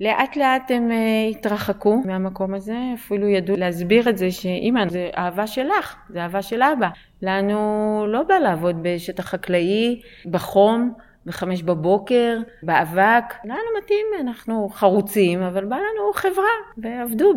לאט 0.00 0.36
לאט 0.36 0.70
הם 0.70 0.90
uh, 0.90 1.36
התרחקו 1.36 2.02
מהמקום 2.06 2.54
הזה, 2.54 2.76
אפילו 2.94 3.28
ידעו 3.28 3.56
להסביר 3.56 4.08
את 4.08 4.18
זה 4.18 4.30
שאימא 4.30 4.88
זה 4.88 5.10
אהבה 5.16 5.46
שלך, 5.46 5.96
זה 6.08 6.22
אהבה 6.22 6.42
של 6.42 6.62
אבא. 6.62 6.88
לנו 7.22 8.04
לא 8.08 8.22
בא 8.22 8.34
לעבוד 8.34 8.76
בשטח 8.82 9.24
חקלאי, 9.24 10.00
בחום, 10.26 10.92
בחמש 11.26 11.62
בבוקר, 11.62 12.38
באבק. 12.62 13.24
לנו 13.44 13.58
מתאים, 13.82 14.06
אנחנו 14.20 14.68
חרוצים, 14.72 15.42
אבל 15.42 15.64
בא 15.64 15.76
לנו 15.76 16.12
חברה, 16.14 16.44
ועבדו 16.78 17.32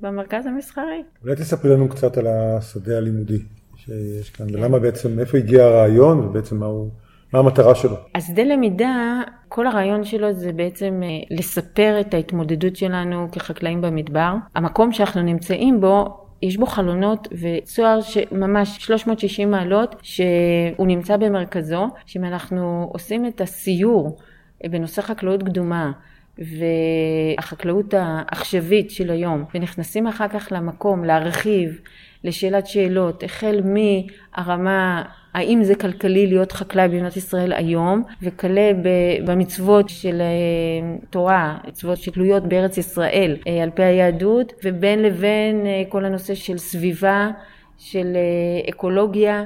במרכז 0.00 0.46
המסחרי. 0.46 1.02
אולי 1.22 1.36
תספרי 1.36 1.70
לנו 1.70 1.88
קצת 1.88 2.16
על 2.16 2.26
השדה 2.26 2.96
הלימודי 2.96 3.38
שיש 3.76 4.30
כאן, 4.30 4.48
כן. 4.48 4.54
ולמה 4.54 4.78
בעצם, 4.78 5.18
איפה 5.18 5.38
הגיע 5.38 5.64
הרעיון, 5.64 6.20
ובעצם 6.20 6.56
מה 6.56 6.66
הוא... 6.66 6.90
מה 7.32 7.38
המטרה 7.38 7.74
שלו? 7.74 7.96
השדה 8.14 8.42
למידה, 8.42 9.20
כל 9.48 9.66
הרעיון 9.66 10.04
שלו 10.04 10.32
זה 10.32 10.52
בעצם 10.52 11.00
אה, 11.02 11.36
לספר 11.36 12.00
את 12.00 12.14
ההתמודדות 12.14 12.76
שלנו 12.76 13.28
כחקלאים 13.32 13.80
במדבר. 13.80 14.34
המקום 14.54 14.92
שאנחנו 14.92 15.22
נמצאים 15.22 15.80
בו 15.80 16.22
יש 16.42 16.56
בו 16.56 16.66
חלונות 16.66 17.28
וצוהר 17.32 18.00
שממש 18.00 18.76
360 18.76 19.50
מעלות 19.50 19.96
שהוא 20.02 20.86
נמצא 20.86 21.16
במרכזו, 21.16 21.88
שאם 22.06 22.24
אנחנו 22.24 22.90
עושים 22.92 23.26
את 23.26 23.40
הסיור 23.40 24.18
אה, 24.64 24.68
בנושא 24.68 25.02
חקלאות 25.02 25.42
קדומה 25.42 25.92
והחקלאות 26.38 27.94
העכשווית 27.94 28.90
של 28.90 29.10
היום 29.10 29.44
ונכנסים 29.54 30.06
אחר 30.06 30.28
כך 30.28 30.48
למקום 30.50 31.04
להרחיב 31.04 31.80
לשאלת 32.24 32.66
שאלות 32.66 33.22
החל 33.22 33.60
מהרמה 33.64 35.02
האם 35.34 35.64
זה 35.64 35.74
כלכלי 35.74 36.26
להיות 36.26 36.52
חקלאי 36.52 36.88
במדינת 36.88 37.16
ישראל 37.16 37.52
היום, 37.52 38.02
וכלה 38.22 38.70
במצוות 39.24 39.88
של 39.88 40.20
אה, 40.20 40.96
תורה, 41.10 41.58
מצוות 41.68 41.98
שתלויות 41.98 42.42
בארץ 42.48 42.78
ישראל 42.78 43.36
אה, 43.46 43.62
על 43.62 43.70
פי 43.70 43.82
היהדות, 43.82 44.52
ובין 44.64 45.02
לבין 45.02 45.66
אה, 45.66 45.82
כל 45.88 46.04
הנושא 46.04 46.34
של 46.34 46.58
סביבה, 46.58 47.30
של 47.78 48.16
אקולוגיה, 48.68 49.44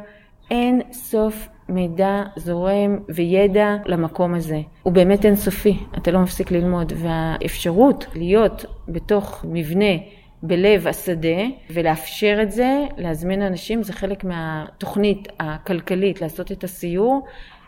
אין 0.50 0.80
סוף 0.92 1.48
מידע 1.68 2.22
זורם 2.36 2.98
וידע 3.08 3.76
למקום 3.86 4.34
הזה. 4.34 4.60
הוא 4.82 4.92
באמת 4.92 5.24
אינסופי, 5.26 5.78
אתה 5.96 6.10
לא 6.10 6.20
מפסיק 6.20 6.50
ללמוד, 6.50 6.92
והאפשרות 6.96 8.06
להיות 8.14 8.64
בתוך 8.88 9.44
מבנה 9.48 9.94
בלב 10.42 10.86
השדה 10.86 11.42
ולאפשר 11.70 12.38
את 12.42 12.52
זה, 12.52 12.84
להזמין 12.96 13.42
אנשים, 13.42 13.82
זה 13.82 13.92
חלק 13.92 14.24
מהתוכנית 14.24 15.28
הכלכלית 15.40 16.20
לעשות 16.22 16.52
את 16.52 16.64
הסיור, 16.64 17.26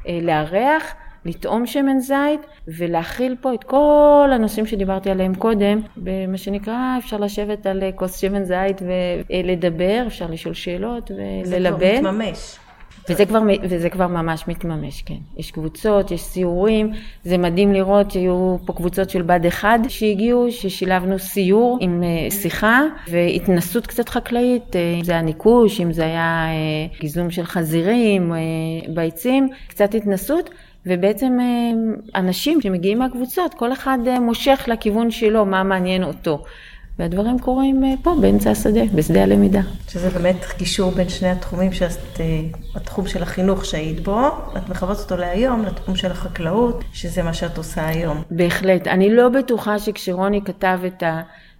אה, 0.08 0.18
לארח, 0.22 0.94
לטעום 1.24 1.66
שמן 1.66 1.98
זית 1.98 2.40
ולהכיל 2.68 3.36
פה 3.40 3.54
את 3.54 3.64
כל 3.64 4.30
הנושאים 4.32 4.66
שדיברתי 4.66 5.10
עליהם 5.10 5.34
קודם, 5.34 5.80
במה 5.96 6.38
שנקרא 6.38 6.98
אפשר 6.98 7.16
לשבת 7.16 7.66
על 7.66 7.82
כוס 7.94 8.18
שמן 8.18 8.44
זית 8.44 8.82
ולדבר, 9.30 10.04
אפשר 10.06 10.26
לשאול 10.26 10.54
שאלות 10.54 11.10
וללבן. 11.46 11.78
זה 11.78 11.96
כבר 12.00 12.10
מתממש. 12.10 12.58
וזה 13.08 13.26
כבר, 13.26 13.40
וזה 13.62 13.90
כבר 13.90 14.06
ממש 14.06 14.44
מתממש, 14.48 15.02
כן. 15.02 15.14
יש 15.36 15.50
קבוצות, 15.50 16.10
יש 16.10 16.22
סיורים, 16.22 16.92
זה 17.24 17.38
מדהים 17.38 17.72
לראות 17.72 18.10
שהיו 18.10 18.56
פה 18.64 18.72
קבוצות 18.72 19.10
של 19.10 19.22
בד 19.22 19.46
אחד 19.46 19.78
שהגיעו, 19.88 20.46
ששילבנו 20.50 21.18
סיור 21.18 21.78
עם 21.80 22.02
אה, 22.02 22.30
שיחה 22.30 22.82
והתנסות 23.10 23.86
קצת 23.86 24.08
חקלאית, 24.08 24.76
אה, 24.76 24.94
אם 24.98 25.04
זה 25.04 25.12
היה 25.12 25.22
ניקוש, 25.22 25.80
אם 25.80 25.92
זה 25.92 26.04
היה 26.04 26.46
אה, 26.48 26.98
גיזום 27.00 27.30
של 27.30 27.44
חזירים, 27.44 28.32
ביצים, 28.94 29.48
קצת 29.68 29.94
התנסות. 29.94 30.50
ובעצם 30.86 31.38
אנשים 32.14 32.60
שמגיעים 32.60 32.98
מהקבוצות, 32.98 33.54
כל 33.54 33.72
אחד 33.72 33.98
מושך 34.20 34.64
לכיוון 34.66 35.10
שלו, 35.10 35.46
מה 35.46 35.62
מעניין 35.62 36.04
אותו. 36.04 36.42
והדברים 36.98 37.38
קורים 37.38 37.84
אה, 37.84 37.94
פה, 38.02 38.14
באמצע 38.20 38.50
השדה, 38.50 38.80
בשדה 38.94 39.22
הלמידה. 39.22 39.60
שזה 39.88 40.10
באמת 40.10 40.44
קישור 40.44 40.90
בין 40.90 41.08
שני 41.08 41.28
התחומים, 41.28 41.72
שאת, 41.72 42.20
אה, 42.20 42.40
התחום 42.74 43.06
של 43.06 43.22
החינוך 43.22 43.64
שהיית 43.64 44.00
בו, 44.00 44.28
את 44.56 44.68
מכוונת 44.68 44.98
אותו 44.98 45.16
להיום, 45.16 45.64
לתחום 45.64 45.96
של 45.96 46.10
החקלאות, 46.10 46.84
שזה 46.92 47.22
מה 47.22 47.34
שאת 47.34 47.58
עושה 47.58 47.88
היום. 47.88 48.22
בהחלט. 48.30 48.86
אני 48.86 49.14
לא 49.14 49.28
בטוחה 49.28 49.78
שכשרוני 49.78 50.40
כתב 50.44 50.78
את 50.86 51.02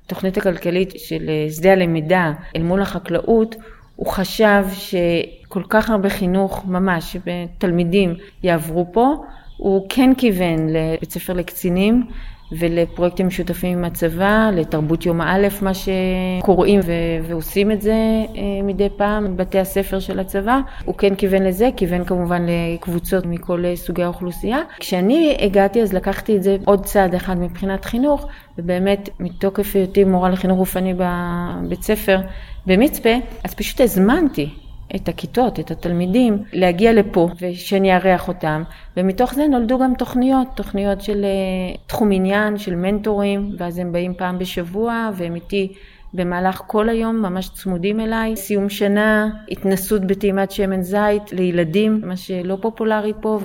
התוכנית 0.06 0.36
הכלכלית 0.36 0.92
של 0.96 1.28
אה, 1.28 1.52
שדה 1.52 1.72
הלמידה 1.72 2.32
אל 2.56 2.62
מול 2.62 2.82
החקלאות, 2.82 3.56
הוא 3.96 4.06
חשב 4.06 4.64
שכל 4.72 5.62
כך 5.68 5.90
הרבה 5.90 6.08
חינוך, 6.08 6.64
ממש, 6.66 7.16
תלמידים 7.58 8.14
יעברו 8.42 8.86
פה. 8.92 9.14
הוא 9.56 9.86
כן 9.88 10.10
כיוון 10.18 10.68
לבית 10.68 11.10
ספר 11.10 11.32
לקצינים. 11.32 12.06
ולפרויקטים 12.52 13.26
משותפים 13.26 13.78
עם 13.78 13.84
הצבא, 13.84 14.50
לתרבות 14.54 15.06
יום 15.06 15.20
א', 15.20 15.48
מה 15.62 15.72
שקוראים 15.74 16.80
ו- 16.80 17.28
ועושים 17.28 17.72
את 17.72 17.82
זה 17.82 17.92
אה, 17.92 18.62
מדי 18.62 18.88
פעם, 18.96 19.36
בתי 19.36 19.58
הספר 19.58 19.98
של 19.98 20.20
הצבא. 20.20 20.60
הוא 20.84 20.94
כן 20.94 21.14
כיוון 21.14 21.42
לזה, 21.42 21.68
כיוון 21.76 22.04
כמובן 22.04 22.46
לקבוצות 22.48 23.26
מכל 23.26 23.64
סוגי 23.74 24.02
האוכלוסייה. 24.02 24.58
כשאני 24.80 25.36
הגעתי 25.40 25.82
אז 25.82 25.92
לקחתי 25.92 26.36
את 26.36 26.42
זה 26.42 26.56
עוד 26.64 26.84
צעד 26.84 27.14
אחד 27.14 27.38
מבחינת 27.38 27.84
חינוך, 27.84 28.26
ובאמת 28.58 29.08
מתוקף 29.20 29.76
היותי 29.76 30.04
מורה 30.04 30.30
לחינוך 30.30 30.58
גופני 30.58 30.94
בבית 30.94 31.82
ספר 31.82 32.20
במצפה, 32.66 33.14
אז 33.44 33.54
פשוט 33.54 33.80
הזמנתי 33.80 34.50
את 34.96 35.08
הכיתות, 35.08 35.60
את 35.60 35.70
התלמידים, 35.70 36.42
להגיע 36.52 36.92
לפה 36.92 37.28
ושאני 37.40 37.94
אארח 37.96 38.28
אותם, 38.28 38.62
ומתוך 38.96 39.34
זה 39.34 39.46
נולדו 39.48 39.78
גם 39.78 39.94
תוכניות, 39.98 40.48
תוכניות 40.54 41.00
של 41.00 41.24
uh, 41.24 41.78
תחום 41.86 42.12
עניין, 42.12 42.58
של 42.58 42.74
מנטורים, 42.74 43.50
ואז 43.58 43.78
הם 43.78 43.92
באים 43.92 44.14
פעם 44.14 44.38
בשבוע 44.38 45.10
והם 45.16 45.34
איתי 45.34 45.72
במהלך 46.14 46.62
כל 46.66 46.88
היום, 46.88 47.16
ממש 47.16 47.48
צמודים 47.48 48.00
אליי. 48.00 48.36
סיום 48.36 48.68
שנה, 48.68 49.28
התנסות 49.50 50.06
בטעימת 50.06 50.50
שמן 50.50 50.82
זית 50.82 51.32
לילדים, 51.32 52.00
מה 52.04 52.16
שלא 52.16 52.58
פופולרי 52.60 53.12
פה, 53.20 53.38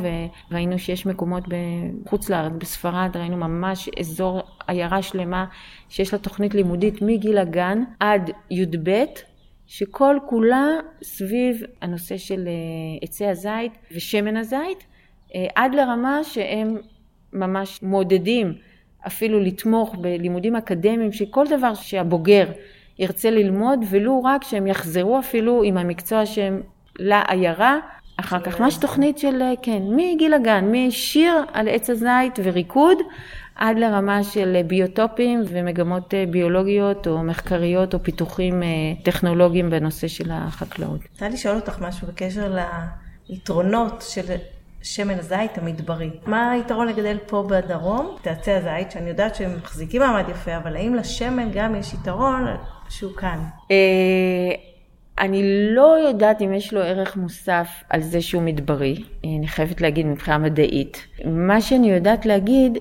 וראינו 0.52 0.80
שיש 0.80 1.06
מקומות 1.06 1.44
בחוץ 1.48 2.30
לארץ, 2.30 2.52
בספרד, 2.58 3.10
ראינו 3.16 3.38
ממש 3.38 3.90
אזור, 4.00 4.42
עיירה 4.68 5.02
שלמה 5.02 5.46
שיש 5.90 6.14
לה 6.14 6.20
תוכנית 6.20 6.56
לימודית 6.56 7.02
מגיל 7.02 7.38
הגן 7.38 7.84
עד 8.00 8.32
י"ב. 8.52 9.04
שכל 9.74 10.18
כולה 10.26 10.68
סביב 11.04 11.64
הנושא 11.82 12.18
של 12.18 12.48
אה, 12.48 12.54
עצי 13.02 13.26
הזית 13.26 13.72
ושמן 13.92 14.38
הזית, 14.38 14.84
אה, 15.36 15.48
עד 15.56 15.76
לרמה 15.76 16.24
שהם 16.24 16.78
ממש 17.34 17.80
מעודדים 17.84 18.54
אפילו 19.08 19.40
לתמוך 19.40 19.96
בלימודים 20.02 20.56
אקדמיים, 20.56 21.12
שכל 21.12 21.46
דבר 21.50 21.74
שהבוגר 21.74 22.52
ירצה 23.00 23.30
ללמוד, 23.32 23.80
ולו 23.90 24.24
רק 24.24 24.44
שהם 24.44 24.68
יחזרו 24.68 25.20
אפילו 25.20 25.64
עם 25.64 25.78
המקצוע 25.78 26.26
שהם 26.26 26.62
לעיירה, 27.00 27.80
אחר 28.18 28.40
כך 28.40 28.60
ממש 28.60 28.78
תוכנית 28.78 29.18
של, 29.18 29.42
כן, 29.62 29.82
מגיל 29.96 30.34
הגן, 30.34 30.66
משיר 30.72 31.34
על 31.54 31.68
עץ 31.68 31.90
הזית 31.90 32.40
וריקוד, 32.44 32.98
עד 33.56 33.78
לרמה 33.78 34.24
של 34.24 34.62
ביוטופים 34.68 35.44
ומגמות 35.48 36.14
ביולוגיות 36.32 37.08
או 37.08 37.24
מחקריות 37.24 37.94
או 37.94 38.04
פיתוחים 38.04 38.64
טכנולוגיים 39.04 39.70
בנושא 39.70 40.08
של 40.08 40.32
החקלאות. 40.32 41.00
רוצה 41.12 41.30
לשאול 41.30 41.56
אותך 41.56 41.82
משהו 41.82 42.08
בקשר 42.08 42.58
ליתרונות 43.30 44.06
של 44.08 44.36
שמן 44.84 45.20
הזית 45.20 45.58
המדברי. 45.58 46.10
מה 46.26 46.52
היתרון 46.52 46.88
לגדל 46.88 47.18
פה 47.28 47.48
בדרום, 47.50 48.16
את 48.22 48.28
עצי 48.28 48.52
הזית, 48.52 48.92
שאני 48.92 49.10
יודעת 49.10 49.36
שהם 49.36 49.58
מחזיקים 49.58 50.02
מעמד 50.02 50.30
יפה, 50.30 50.58
אבל 50.58 50.76
האם 50.76 50.96
לשמן 50.96 51.52
גם 51.54 51.76
יש 51.76 51.94
יתרון 51.94 52.48
שהוא 52.90 53.16
כאן? 53.16 53.40
אני 55.20 55.44
לא 55.76 55.98
יודעת 56.08 56.42
אם 56.42 56.54
יש 56.54 56.74
לו 56.74 56.82
ערך 56.82 57.18
מוסף 57.18 57.84
על 57.90 58.02
זה 58.02 58.22
שהוא 58.22 58.44
מדברי, 58.44 59.04
אני 59.24 59.48
חייבת 59.48 59.82
להגיד 59.82 60.06
מבחינה 60.06 60.38
מדעית. 60.38 61.08
מה 61.26 61.62
שאני 61.62 61.92
יודעת 61.92 62.26
להגיד, 62.26 62.78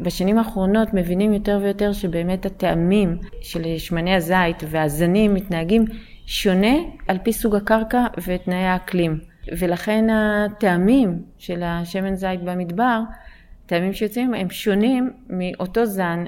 שבשנים 0.00 0.38
האחרונות 0.38 0.94
מבינים 0.94 1.32
יותר 1.32 1.58
ויותר 1.62 1.92
שבאמת 1.92 2.46
הטעמים 2.46 3.18
של 3.40 3.78
שמני 3.78 4.14
הזית 4.14 4.62
והזנים 4.70 5.34
מתנהגים 5.34 5.84
שונה 6.26 6.76
על 7.08 7.18
פי 7.22 7.32
סוג 7.32 7.56
הקרקע 7.56 8.04
ותנאי 8.26 8.64
האקלים. 8.64 9.18
ולכן 9.58 10.06
הטעמים 10.10 11.22
של 11.38 11.62
השמן 11.62 12.14
זית 12.14 12.42
במדבר, 12.42 13.00
טעמים 13.66 13.92
שיוצאים 13.92 14.34
הם 14.34 14.50
שונים 14.50 15.12
מאותו 15.28 15.86
זן 15.86 16.24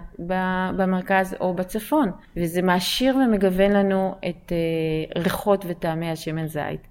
במרכז 0.77 1.37
או 1.41 1.55
בצפון, 1.55 2.11
וזה 2.37 2.63
מעשיר 2.63 3.17
ומגוון 3.17 3.73
לנו 3.73 4.15
את 4.29 4.53
אה, 4.53 5.23
ריחות 5.23 5.65
וטעמי 5.69 6.11
השמן 6.11 6.47
זית. 6.47 6.89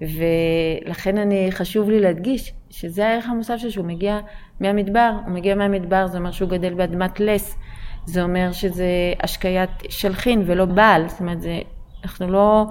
ולכן 0.00 1.18
אני, 1.18 1.52
חשוב 1.52 1.90
לי 1.90 2.00
להדגיש 2.00 2.52
שזה 2.70 3.08
הערך 3.08 3.26
המוסף 3.28 3.56
שלו, 3.56 3.70
שהוא 3.70 3.86
מגיע 3.86 4.20
מהמדבר, 4.60 5.12
הוא 5.26 5.34
מגיע 5.34 5.54
מהמדבר, 5.54 6.06
זה 6.06 6.18
אומר 6.18 6.30
שהוא 6.30 6.50
גדל 6.50 6.74
באדמת 6.74 7.20
לס, 7.20 7.58
זה 8.04 8.22
אומר 8.22 8.52
שזה 8.52 8.86
השקיית 9.22 9.70
שלחין 9.88 10.42
ולא 10.46 10.64
בעל, 10.64 11.08
זאת 11.08 11.20
אומרת, 11.20 11.40
זה, 11.40 11.60
אנחנו 12.04 12.30
לא 12.30 12.66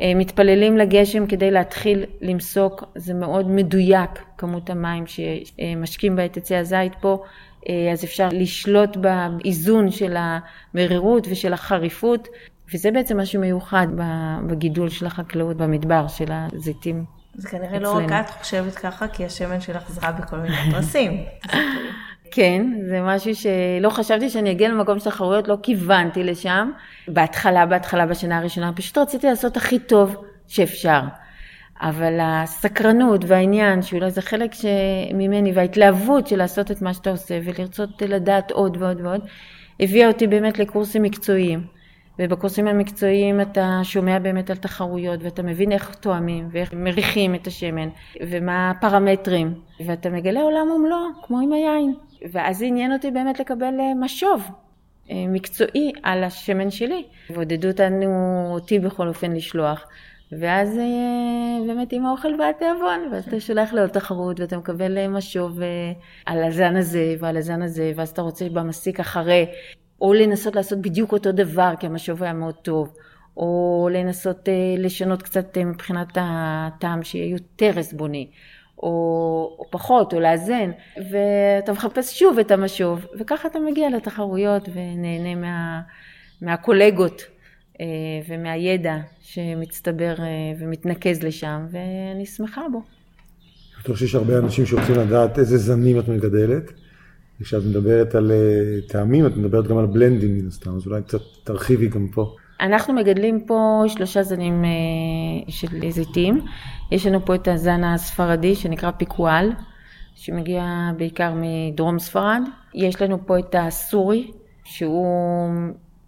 מתפללים 0.00 0.76
לגשם 0.76 1.26
כדי 1.26 1.50
להתחיל 1.50 2.04
למסוק, 2.20 2.84
זה 2.94 3.14
מאוד 3.14 3.50
מדויק 3.50 4.10
כמות 4.38 4.70
המים 4.70 5.04
שמשקים 5.06 6.16
בה 6.16 6.24
את 6.24 6.36
עצי 6.36 6.56
הזית 6.56 6.92
פה, 7.00 7.22
אה, 7.68 7.92
אז 7.92 8.04
אפשר 8.04 8.28
לשלוט 8.32 8.96
באיזון 8.96 9.90
של 9.90 10.16
המרירות 10.16 11.26
ושל 11.30 11.52
החריפות, 11.52 12.28
וזה 12.74 12.90
בעצם 12.90 13.20
משהו 13.20 13.40
מיוחד 13.40 13.86
בגידול 14.46 14.88
של 14.88 15.06
החקלאות 15.06 15.56
במדבר 15.56 16.08
של 16.08 16.28
הזיתים. 16.30 17.04
זה 17.34 17.48
כנראה 17.48 17.78
לא 17.78 17.92
רק 17.92 18.12
את 18.12 18.30
חושבת 18.30 18.74
ככה, 18.74 19.08
כי 19.08 19.24
השמן 19.24 19.60
שלך 19.60 19.90
זרה 19.90 20.12
בכל 20.12 20.36
מיני 20.36 20.56
פרסים. 20.70 21.24
כן, 22.30 22.66
זה 22.88 23.00
משהו 23.02 23.34
שלא 23.34 23.90
חשבתי 23.90 24.30
שאני 24.30 24.50
אגיע 24.50 24.68
למקום 24.68 24.98
של 24.98 25.04
תחרויות, 25.04 25.48
לא 25.48 25.56
כיוונתי 25.62 26.24
לשם. 26.24 26.70
בהתחלה, 27.08 27.66
בהתחלה, 27.66 28.06
בשנה 28.06 28.38
הראשונה, 28.38 28.72
פשוט 28.72 28.98
רציתי 28.98 29.26
לעשות 29.26 29.56
הכי 29.56 29.78
טוב 29.78 30.16
שאפשר. 30.48 31.00
אבל 31.80 32.18
הסקרנות 32.22 33.24
והעניין, 33.26 33.82
שאולי 33.82 34.10
זה 34.10 34.22
חלק 34.22 34.50
ממני, 35.14 35.52
וההתלהבות 35.52 36.26
של 36.26 36.36
לעשות 36.36 36.70
את 36.70 36.82
מה 36.82 36.94
שאתה 36.94 37.10
עושה 37.10 37.38
ולרצות 37.44 38.02
לדעת 38.02 38.50
עוד 38.50 38.76
ועוד 38.80 39.00
ועוד, 39.00 39.20
הביאה 39.80 40.08
אותי 40.08 40.26
באמת 40.26 40.58
לקורסים 40.58 41.02
מקצועיים. 41.02 41.74
ובקורסים 42.18 42.66
המקצועיים 42.66 43.40
אתה 43.40 43.80
שומע 43.82 44.18
באמת 44.18 44.50
על 44.50 44.56
תחרויות 44.56 45.22
ואתה 45.22 45.42
מבין 45.42 45.72
איך 45.72 45.94
תואמים 45.94 46.48
ואיך 46.52 46.72
מריחים 46.72 47.34
את 47.34 47.46
השמן 47.46 47.88
ומה 48.20 48.70
הפרמטרים 48.70 49.54
ואתה 49.86 50.10
מגלה 50.10 50.40
עולם 50.40 50.70
ומלואו 50.70 51.08
כמו 51.22 51.40
עם 51.40 51.52
היין 51.52 51.94
ואז 52.32 52.62
עניין 52.62 52.92
אותי 52.92 53.10
באמת 53.10 53.40
לקבל 53.40 53.80
אה, 53.80 53.94
משוב 54.00 54.50
אה, 55.10 55.24
מקצועי 55.28 55.92
על 56.02 56.24
השמן 56.24 56.70
שלי. 56.70 57.04
ועודדו 57.30 57.68
אותנו 57.68 58.06
אותי 58.50 58.78
בכל 58.78 59.08
אופן 59.08 59.32
לשלוח. 59.32 59.86
ואז 60.40 60.78
אה, 60.78 61.66
באמת 61.66 61.92
עם 61.92 62.06
האוכל 62.06 62.36
בא 62.36 62.44
התיאבון, 62.44 63.08
ואז 63.12 63.28
אתה 63.28 63.40
שולח 63.40 63.72
לעוד 63.72 63.90
תחרות 63.90 64.40
ואתה 64.40 64.58
מקבל 64.58 65.08
משוב 65.08 65.58
על 66.26 66.44
הזן 66.44 66.76
הזה 66.76 67.14
ועל 67.18 67.36
הזן 67.36 67.62
הזה, 67.62 67.92
ואז 67.96 68.08
אתה 68.08 68.22
רוצה 68.22 68.48
במסיק 68.48 69.00
אחרי 69.00 69.46
או 70.00 70.12
לנסות 70.12 70.56
לעשות 70.56 70.78
בדיוק 70.80 71.12
אותו 71.12 71.32
דבר, 71.32 71.72
כי 71.80 71.86
המשוב 71.86 72.22
היה 72.22 72.32
מאוד 72.32 72.54
טוב, 72.54 72.94
או 73.36 73.88
לנסות 73.92 74.48
לשנות 74.78 75.22
קצת 75.22 75.58
מבחינת 75.58 76.08
הטעם 76.20 77.02
שיהיה 77.02 77.30
יותר 77.30 77.78
עסבוני, 77.78 78.28
או, 78.78 79.56
או 79.58 79.64
פחות, 79.70 80.12
או 80.12 80.20
לאזן, 80.20 80.70
ואתה 80.96 81.72
מחפש 81.72 82.18
שוב 82.18 82.38
את 82.38 82.50
המשוב, 82.50 83.06
וככה 83.18 83.48
אתה 83.48 83.58
מגיע 83.58 83.90
לתחרויות 83.90 84.68
ונהנה 84.74 85.34
מה, 85.34 85.80
מהקולגות 86.42 87.22
uh, 87.72 87.76
ומהידע 88.28 88.96
שמצטבר 89.20 90.14
uh, 90.16 90.20
ומתנקז 90.58 91.22
לשם, 91.22 91.66
ואני 91.70 92.26
שמחה 92.26 92.62
בו. 92.72 92.82
אני 93.74 93.82
חושב 93.82 94.06
שיש 94.06 94.14
הרבה 94.14 94.38
אנשים 94.38 94.66
שרוצים 94.66 94.94
לדעת 94.94 95.38
איזה 95.38 95.58
זנים 95.58 95.98
את 95.98 96.08
מגדלת. 96.08 96.72
כשאת 97.40 97.64
מדברת 97.64 98.14
על 98.14 98.32
אה, 98.32 98.88
טעמים, 98.88 99.26
את 99.26 99.36
מדברת 99.36 99.66
גם 99.66 99.78
על 99.78 99.86
בלנדים 99.86 100.38
מן 100.38 100.46
הסתם, 100.46 100.76
אז 100.76 100.86
אולי 100.86 101.02
קצת 101.02 101.20
תרחיבי 101.44 101.88
גם 101.88 102.08
פה. 102.08 102.36
אנחנו 102.60 102.94
מגדלים 102.94 103.40
פה 103.46 103.82
שלושה 103.88 104.22
זנים 104.22 104.64
אה, 104.64 104.70
של 105.48 105.90
זיתים. 105.90 106.40
יש 106.90 107.06
לנו 107.06 107.24
פה 107.24 107.34
את 107.34 107.48
הזן 107.48 107.84
הספרדי 107.84 108.54
שנקרא 108.54 108.90
פיקואל, 108.90 109.52
שמגיע 110.14 110.90
בעיקר 110.96 111.32
מדרום 111.36 111.98
ספרד. 111.98 112.42
יש 112.74 113.02
לנו 113.02 113.26
פה 113.26 113.38
את 113.38 113.54
הסורי, 113.58 114.30
שהוא 114.64 115.50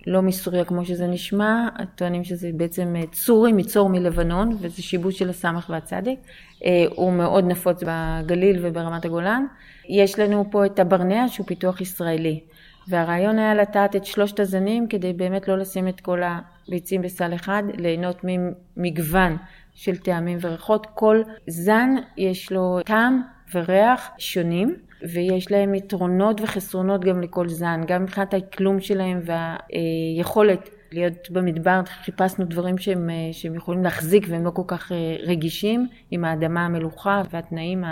לא 0.07 0.23
מסוריה 0.23 0.65
כמו 0.65 0.85
שזה 0.85 1.07
נשמע, 1.07 1.69
טוענים 1.95 2.25
שזה 2.25 2.51
בעצם 2.55 2.95
אה, 2.97 3.03
צורי 3.13 3.53
מצור 3.53 3.89
מלבנון, 3.89 4.57
וזה 4.61 4.83
שיבוש 4.83 5.19
של 5.19 5.31
הסמך 5.31 5.71
והצדק. 5.71 6.17
הוא 6.95 7.13
מאוד 7.13 7.45
נפוץ 7.45 7.83
בגליל 7.87 8.59
וברמת 8.63 9.05
הגולן. 9.05 9.47
יש 9.89 10.19
לנו 10.19 10.45
פה 10.51 10.67
את 10.67 10.79
הברנע 10.79 11.29
שהוא 11.29 11.47
פיתוח 11.47 11.81
ישראלי, 11.81 12.41
והרעיון 12.89 13.39
היה 13.39 13.55
לטעת 13.55 13.97
את 13.97 14.05
שלושת 14.05 14.41
הזנים 14.41 14.89
כדי 14.89 15.13
באמת 15.13 15.49
לא 15.49 15.59
לשים 15.59 15.89
את 15.89 16.01
כל 16.01 16.21
הביצים 16.23 17.03
בסל 17.03 17.35
אחד, 17.35 17.63
ליהנות 17.75 18.21
ממגוון 18.25 19.37
של 19.75 19.97
טעמים 19.97 20.39
וריחות. 20.41 20.87
כל 20.95 21.23
זן 21.47 21.91
יש 22.17 22.53
לו 22.53 22.79
טעם 22.85 23.23
וריח 23.55 24.11
שונים. 24.19 24.77
ויש 25.13 25.51
להם 25.53 25.75
יתרונות 25.75 26.41
וחסרונות 26.41 27.05
גם 27.05 27.21
לכל 27.21 27.49
זן, 27.49 27.81
גם 27.87 28.03
מבחינת 28.03 28.35
האקלום 28.35 28.81
שלהם 28.81 29.21
והיכולת 29.25 30.69
להיות 30.93 31.31
במדבר, 31.31 31.81
חיפשנו 32.05 32.45
דברים 32.45 32.79
שהם, 32.79 33.11
שהם 33.33 33.55
יכולים 33.55 33.85
להחזיק 33.85 34.27
והם 34.29 34.45
לא 34.45 34.51
כל 34.51 34.63
כך 34.67 34.93
רגישים 35.23 35.89
עם 36.11 36.25
האדמה 36.25 36.65
המלוכה 36.65 37.23
והתנאים 37.31 37.85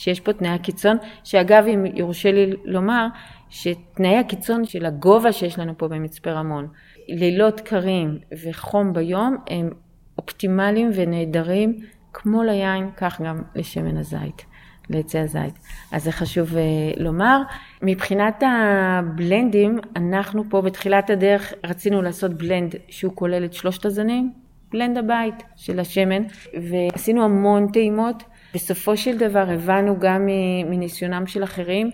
שיש 0.00 0.20
פה 0.20 0.32
תנאי 0.32 0.50
הקיצון, 0.50 0.96
שאגב, 1.24 1.64
אם 1.66 1.86
יורשה 1.94 2.32
לי 2.32 2.52
לומר, 2.64 3.06
שתנאי 3.50 4.16
הקיצון 4.16 4.64
של 4.64 4.86
הגובה 4.86 5.32
שיש 5.32 5.58
לנו 5.58 5.78
פה 5.78 5.88
במצפה 5.88 6.30
רמון, 6.30 6.68
לילות 7.08 7.60
קרים 7.60 8.18
וחום 8.44 8.92
ביום, 8.92 9.36
הם 9.50 9.70
אופטימליים 10.18 10.90
ונהדרים, 10.94 11.78
כמו 12.12 12.42
ליין, 12.42 12.90
כך 12.96 13.20
גם 13.20 13.42
לשמן 13.54 13.96
הזית. 13.96 14.44
לעצי 14.90 15.18
הזית. 15.18 15.58
אז 15.92 16.04
זה 16.04 16.12
חשוב 16.12 16.50
uh, 16.50 16.56
לומר. 16.96 17.42
מבחינת 17.82 18.42
הבלנדים, 18.46 19.78
אנחנו 19.96 20.44
פה 20.50 20.60
בתחילת 20.60 21.10
הדרך 21.10 21.52
רצינו 21.64 22.02
לעשות 22.02 22.34
בלנד 22.34 22.74
שהוא 22.88 23.12
כולל 23.14 23.44
את 23.44 23.52
שלושת 23.52 23.84
הזנים, 23.84 24.32
בלנד 24.72 24.98
הבית 24.98 25.42
של 25.56 25.80
השמן, 25.80 26.22
ועשינו 26.70 27.24
המון 27.24 27.72
טעימות. 27.72 28.22
בסופו 28.54 28.96
של 28.96 29.18
דבר 29.18 29.50
הבנו 29.50 30.00
גם 30.00 30.26
מניסיונם 30.70 31.26
של 31.26 31.44
אחרים, 31.44 31.90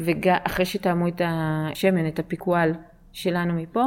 ואחרי 0.00 0.64
שטעמו 0.64 1.08
את 1.08 1.20
השמן, 1.24 2.08
את 2.08 2.18
הפיקואל 2.18 2.72
שלנו 3.12 3.54
מפה, 3.54 3.84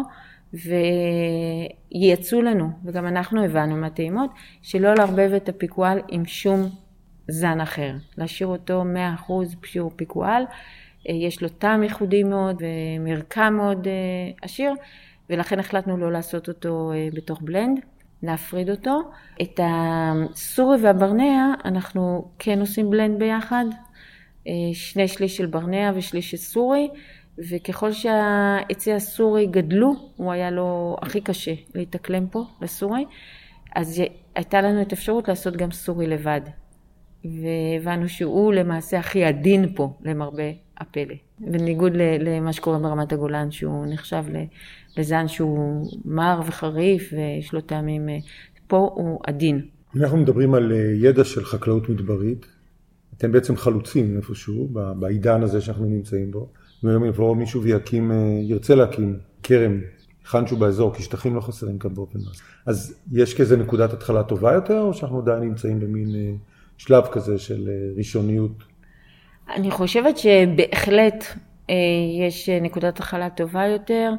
וייצאו 0.54 2.42
לנו, 2.42 2.70
וגם 2.86 3.08
אנחנו 3.08 3.44
הבנו 3.44 3.76
מהטעימות, 3.76 4.32
שלא 4.62 4.94
לערבב 4.94 5.34
את 5.34 5.50
הפיקואל 5.50 6.00
עם 6.08 6.26
שום 6.26 6.70
זן 7.28 7.62
אחר. 7.62 7.92
להשאיר 8.18 8.48
אותו 8.48 8.84
100% 9.28 9.32
פיור 9.62 9.92
פיקואל, 9.96 10.44
יש 11.06 11.42
לו 11.42 11.50
טעם 11.50 11.84
ייחודי 11.84 12.24
מאוד 12.24 12.62
ומרקם 13.00 13.54
מאוד 13.58 13.88
אה, 13.88 13.94
עשיר, 14.42 14.74
ולכן 15.30 15.60
החלטנו 15.60 15.98
לא 15.98 16.12
לעשות 16.12 16.48
אותו 16.48 16.92
אה, 16.96 17.08
בתוך 17.14 17.42
בלנד. 17.42 17.80
להפריד 18.24 18.70
אותו. 18.70 19.02
את 19.42 19.60
הסורי 19.64 20.78
והברנע 20.82 21.54
אנחנו 21.66 22.32
כן 22.40 22.60
עושים 22.60 22.90
בלנד 22.90 23.20
ביחד, 23.20 23.66
אה, 24.48 24.54
שני 24.74 25.08
שליש 25.08 25.38
של 25.38 25.46
ברנע 25.46 25.92
ושליש 25.96 26.32
של 26.32 26.38
סורי, 26.38 26.90
וככל 27.38 27.92
שהעצי 27.92 28.94
הסורי 28.94 29.46
גדלו, 29.46 29.94
הוא 30.16 30.32
היה 30.32 30.52
לו 30.52 30.98
הכי 31.02 31.22
קשה 31.22 31.54
להתאקלם 31.76 32.28
פה, 32.28 32.44
לסורי, 32.62 33.06
אז 33.76 34.04
הייתה 34.36 34.62
לנו 34.62 34.82
את 34.82 34.92
האפשרות 34.92 35.28
לעשות 35.28 35.58
גם 35.58 35.72
סורי 35.72 36.08
לבד. 36.08 36.42
והבנו 37.26 38.10
שהוא 38.10 38.54
למעשה 38.54 39.00
הכי 39.00 39.24
עדין 39.24 39.76
פה, 39.76 39.94
למרבה 40.02 40.44
הפלא. 40.78 41.16
בניגוד 41.40 41.92
למה 41.96 42.54
שקורה 42.54 42.80
ברמת 42.80 43.14
הגולן, 43.14 43.52
שהוא 43.52 43.86
נחשב 43.90 44.24
לזן 44.98 45.28
שהוא 45.28 45.92
מר 46.06 46.42
וחריף 46.48 47.14
ויש 47.14 47.54
לו 47.54 47.62
טעמים, 47.62 48.10
אה, 48.10 48.18
פה 48.68 48.92
הוא 48.96 49.20
עדין. 49.28 49.62
אנחנו 49.96 50.18
מדברים 50.18 50.54
על 50.54 50.72
אה, 50.72 50.78
ידע 50.96 51.24
של 51.24 51.46
חקלאות 51.46 51.90
מדברית. 51.90 52.46
אתם 53.18 53.32
בעצם 53.32 53.56
חלוצים 53.56 54.18
איפשהו, 54.18 54.68
בעידן 55.00 55.44
הזה 55.44 55.62
שאנחנו 55.62 55.86
נמצאים 55.86 56.32
בו. 56.32 56.50
ואם 56.84 57.06
יבוא 57.06 57.36
מישהו 57.36 57.64
ויקים, 57.64 58.12
אה, 58.12 58.18
ירצה 58.42 58.76
להקים 58.76 59.20
כרם, 59.44 59.82
היכן 60.24 60.48
שהוא 60.48 60.60
באזור, 60.60 60.94
כי 60.94 61.04
שטחים 61.04 61.36
לא 61.36 61.42
חסרים 61.42 61.80
כאן 61.80 61.94
באופן 61.94 62.20
מס. 62.20 62.42
אז 62.66 62.96
יש 63.12 63.38
כזה 63.38 63.58
נקודת 63.58 63.94
התחלה 63.94 64.24
טובה 64.24 64.54
יותר, 64.54 64.80
או 64.80 64.94
שאנחנו 64.94 65.20
עדיין 65.20 65.40
נמצאים 65.40 65.80
במין 65.80 66.38
שלב 66.78 67.04
כזה 67.12 67.38
של 67.38 67.70
ראשוניות? 67.98 68.64
אני 69.56 69.72
חושבת 69.72 70.18
שבהחלט 70.18 71.26
יש 72.20 72.50
נקודת 72.50 73.00
התחלה 73.00 73.30
טובה 73.30 73.66
יותר. 73.68 74.12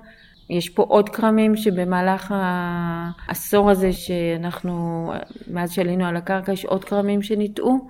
יש 0.51 0.69
פה 0.69 0.83
עוד 0.89 1.09
כרמים 1.09 1.57
שבמהלך 1.57 2.35
העשור 2.37 3.71
הזה 3.71 3.93
שאנחנו, 3.93 5.13
מאז 5.51 5.73
שעלינו 5.73 6.05
על 6.05 6.17
הקרקע, 6.17 6.53
יש 6.53 6.65
עוד 6.65 6.85
כרמים 6.85 7.23
שניטעו, 7.23 7.89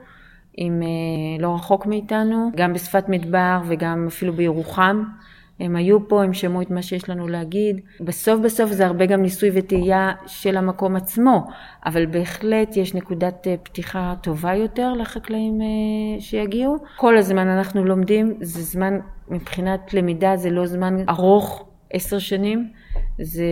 עם 0.57 0.83
אה, 0.83 1.43
לא 1.43 1.55
רחוק 1.55 1.87
מאיתנו, 1.87 2.51
גם 2.57 2.73
בשפת 2.73 3.09
מדבר 3.09 3.61
וגם 3.69 4.05
אפילו 4.09 4.33
בירוחם. 4.33 5.03
הם 5.61 5.77
היו 5.77 6.09
פה, 6.09 6.23
הם 6.23 6.33
שמעו 6.33 6.63
את 6.63 6.71
מה 6.71 6.83
שיש 6.83 7.09
לנו 7.09 7.29
להגיד. 7.29 7.81
בסוף 8.01 8.41
בסוף 8.41 8.71
זה 8.71 8.87
הרבה 8.87 9.07
גם 9.07 9.23
ניסוי 9.23 9.51
וטעייה 9.55 10.13
של 10.27 10.57
המקום 10.57 10.97
עצמו, 10.97 11.47
אבל 11.87 12.07
בהחלט 12.07 12.77
יש 12.77 12.95
נקודת 12.95 13.47
אה, 13.47 13.55
פתיחה 13.63 14.15
טובה 14.23 14.55
יותר 14.55 14.93
לחקלאים 14.93 15.61
אה, 15.61 16.21
שיגיעו. 16.21 16.77
כל 16.97 17.17
הזמן 17.17 17.49
אנחנו 17.49 17.85
לומדים, 17.85 18.35
זה 18.41 18.63
זמן, 18.63 18.99
מבחינת 19.29 19.95
למידה 19.95 20.37
זה 20.37 20.51
לא 20.51 20.67
זמן 20.67 20.97
ארוך, 21.09 21.65
עשר 21.95 22.19
שנים. 22.19 22.71
זה 23.19 23.45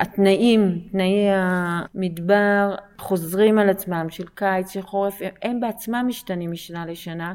התנאים, 0.00 0.80
תנאי 0.92 1.26
המדבר 1.30 2.74
חוזרים 2.98 3.58
על 3.58 3.68
עצמם, 3.68 4.06
של 4.10 4.26
קיץ, 4.34 4.70
של 4.70 4.82
חורף, 4.82 5.20
הם 5.42 5.60
בעצמם 5.60 6.04
משתנים 6.08 6.52
משנה 6.52 6.86
לשנה. 6.86 7.34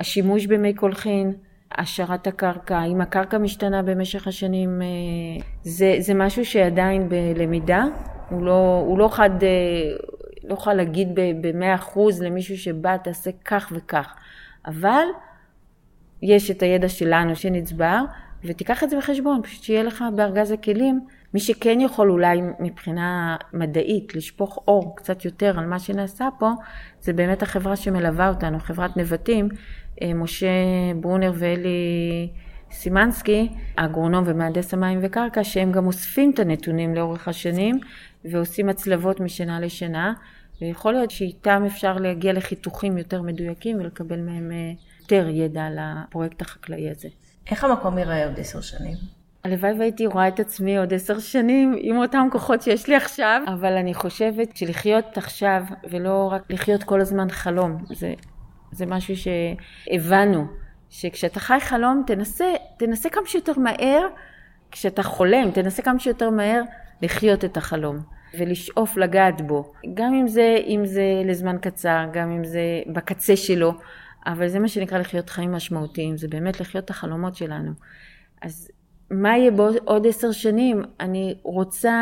השימוש 0.00 0.46
במי 0.46 0.74
קולחין, 0.74 1.32
השארת 1.78 2.26
הקרקע, 2.26 2.84
אם 2.84 3.00
הקרקע 3.00 3.38
משתנה 3.38 3.82
במשך 3.82 4.26
השנים, 4.26 4.82
אה, 4.82 4.86
זה, 5.62 5.96
זה 5.98 6.14
משהו 6.14 6.44
שעדיין 6.44 7.08
בלמידה, 7.08 7.84
הוא 8.30 8.42
לא, 8.42 8.82
הוא 8.86 8.98
לא 8.98 9.08
חד, 9.08 9.42
אה, 9.42 9.48
לא 10.44 10.54
יכול 10.54 10.74
להגיד 10.74 11.08
במאה 11.14 11.74
אחוז 11.74 12.22
למישהו 12.22 12.58
שבא 12.58 12.96
תעשה 12.96 13.30
כך 13.44 13.72
וכך, 13.76 14.14
אבל 14.66 15.04
יש 16.22 16.50
את 16.50 16.62
הידע 16.62 16.88
שלנו 16.88 17.36
שנצבר, 17.36 18.04
ותיקח 18.44 18.84
את 18.84 18.90
זה 18.90 18.96
בחשבון, 18.96 19.42
פשוט 19.42 19.62
שיהיה 19.62 19.82
לך 19.82 20.04
בארגז 20.16 20.50
הכלים, 20.50 21.00
מי 21.34 21.40
שכן 21.40 21.80
יכול 21.80 22.10
אולי 22.10 22.40
מבחינה 22.60 23.36
מדעית 23.52 24.14
לשפוך 24.14 24.58
אור 24.68 24.96
קצת 24.96 25.24
יותר 25.24 25.58
על 25.58 25.66
מה 25.66 25.78
שנעשה 25.78 26.28
פה, 26.38 26.50
זה 27.00 27.12
באמת 27.12 27.42
החברה 27.42 27.76
שמלווה 27.76 28.28
אותנו, 28.28 28.58
חברת 28.58 28.96
נבטים, 28.96 29.48
אה, 30.02 30.14
משה 30.14 30.48
ברונר 31.00 31.32
ואלי 31.34 32.28
סימנסקי, 32.70 33.48
האגרונום 33.76 34.24
ומהנדס 34.26 34.74
המים 34.74 34.98
וקרקע, 35.02 35.44
שהם 35.44 35.72
גם 35.72 35.86
אוספים 35.86 36.30
את 36.30 36.38
הנתונים 36.38 36.94
לאורך 36.94 37.28
השנים 37.28 37.80
ועושים 38.24 38.68
הצלבות 38.68 39.20
משנה 39.20 39.60
לשנה, 39.60 40.12
ויכול 40.60 40.92
להיות 40.92 41.10
שאיתם 41.10 41.62
אפשר 41.66 41.96
להגיע 41.96 42.32
לחיתוכים 42.32 42.98
יותר 42.98 43.22
מדויקים 43.22 43.80
ולקבל 43.80 44.20
מהם 44.20 44.52
אה, 44.52 44.72
יותר 45.00 45.28
ידע 45.28 45.62
על 45.62 45.78
הפרויקט 45.80 46.42
החקלאי 46.42 46.90
הזה. 46.90 47.08
איך 47.50 47.64
המקום 47.64 47.98
ייראה 47.98 48.24
עוד 48.24 48.40
עשר 48.40 48.60
שנים? 48.60 48.96
הלוואי 49.44 49.72
והייתי 49.78 50.06
רואה 50.06 50.28
את 50.28 50.40
עצמי 50.40 50.78
עוד 50.78 50.94
עשר 50.94 51.18
שנים 51.18 51.76
עם 51.80 51.96
אותם 51.96 52.28
כוחות 52.32 52.62
שיש 52.62 52.88
לי 52.88 52.96
עכשיו, 52.96 53.42
אבל 53.46 53.72
אני 53.72 53.94
חושבת 53.94 54.56
שלחיות 54.56 55.18
עכשיו 55.18 55.62
ולא 55.90 56.28
רק 56.32 56.42
לחיות 56.50 56.82
כל 56.82 57.00
הזמן 57.00 57.30
חלום, 57.30 57.84
זה 57.90 58.14
זה 58.72 58.86
משהו 58.86 59.14
שהבנו, 59.16 60.46
שכשאתה 60.90 61.40
חי 61.40 61.58
חלום, 61.60 62.02
תנסה, 62.06 62.52
תנסה 62.76 63.10
כמה 63.10 63.26
שיותר 63.26 63.52
מהר, 63.58 64.06
כשאתה 64.70 65.02
חולם, 65.02 65.50
תנסה 65.50 65.82
כמה 65.82 65.98
שיותר 65.98 66.30
מהר 66.30 66.62
לחיות 67.02 67.44
את 67.44 67.56
החלום 67.56 67.98
ולשאוף 68.38 68.96
לגעת 68.96 69.40
בו. 69.40 69.72
גם 69.94 70.14
אם 70.14 70.28
זה, 70.28 70.56
אם 70.66 70.86
זה 70.86 71.04
לזמן 71.24 71.56
קצר, 71.60 72.04
גם 72.12 72.30
אם 72.30 72.44
זה 72.44 72.60
בקצה 72.92 73.36
שלו, 73.36 73.72
אבל 74.26 74.48
זה 74.48 74.58
מה 74.58 74.68
שנקרא 74.68 74.98
לחיות 74.98 75.30
חיים 75.30 75.52
משמעותיים, 75.52 76.16
זה 76.16 76.28
באמת 76.28 76.60
לחיות 76.60 76.84
את 76.84 76.90
החלומות 76.90 77.34
שלנו. 77.34 77.72
אז 78.42 78.70
מה 79.10 79.38
יהיה 79.38 79.50
בעוד 79.50 80.06
עשר 80.06 80.32
שנים? 80.32 80.82
אני 81.00 81.34
רוצה 81.42 81.96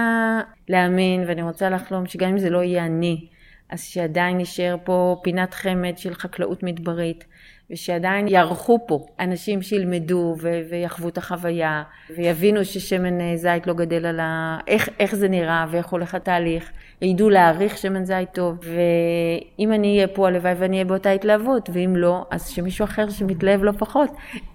להאמין 0.68 1.24
ואני 1.26 1.42
רוצה 1.42 1.70
לחלום 1.70 2.06
שגם 2.06 2.30
אם 2.30 2.38
זה 2.38 2.50
לא 2.50 2.62
יהיה 2.62 2.87
אני, 2.87 3.28
אז 3.70 3.83
שעדיין 3.83 4.38
נשאר 4.38 4.76
פה 4.85 5.20
פינת 5.22 5.54
חמד 5.54 5.98
של 5.98 6.14
חקלאות 6.14 6.62
מדברית, 6.62 7.24
ושעדיין 7.70 8.28
יערכו 8.28 8.78
פה 8.87 9.06
אנשים 9.20 9.62
שילמדו 9.62 10.37
ו- 10.40 10.61
ויחוו 10.70 11.09
את 11.09 11.18
החוויה, 11.18 11.83
ויבינו 12.16 12.64
ששמן 12.64 13.20
אה, 13.20 13.37
זית 13.37 13.66
לא 13.66 13.74
גדל 13.74 14.06
על 14.06 14.20
ה... 14.20 14.59
איך, 14.66 14.88
איך 14.98 15.14
זה 15.14 15.28
נראה 15.28 15.66
ואיך 15.70 15.88
הולך 15.88 16.14
התהליך, 16.14 16.70
וידעו 17.02 17.30
להעריך 17.30 17.78
שמן 17.78 18.04
זית 18.04 18.28
טוב, 18.33 18.59
ואם 18.61 19.72
אני 19.72 19.96
אהיה 19.96 20.09
פה 20.09 20.28
הלוואי 20.28 20.54
ואני 20.59 20.76
אהיה 20.76 20.85
באותה 20.85 21.11
התלהבות, 21.11 21.70
ואם 21.72 21.96
לא, 21.96 22.24
אז 22.30 22.48
שמישהו 22.48 22.85
אחר 22.85 23.11
שמתלהב 23.11 23.62
לא 23.62 23.72
פחות 23.72 24.11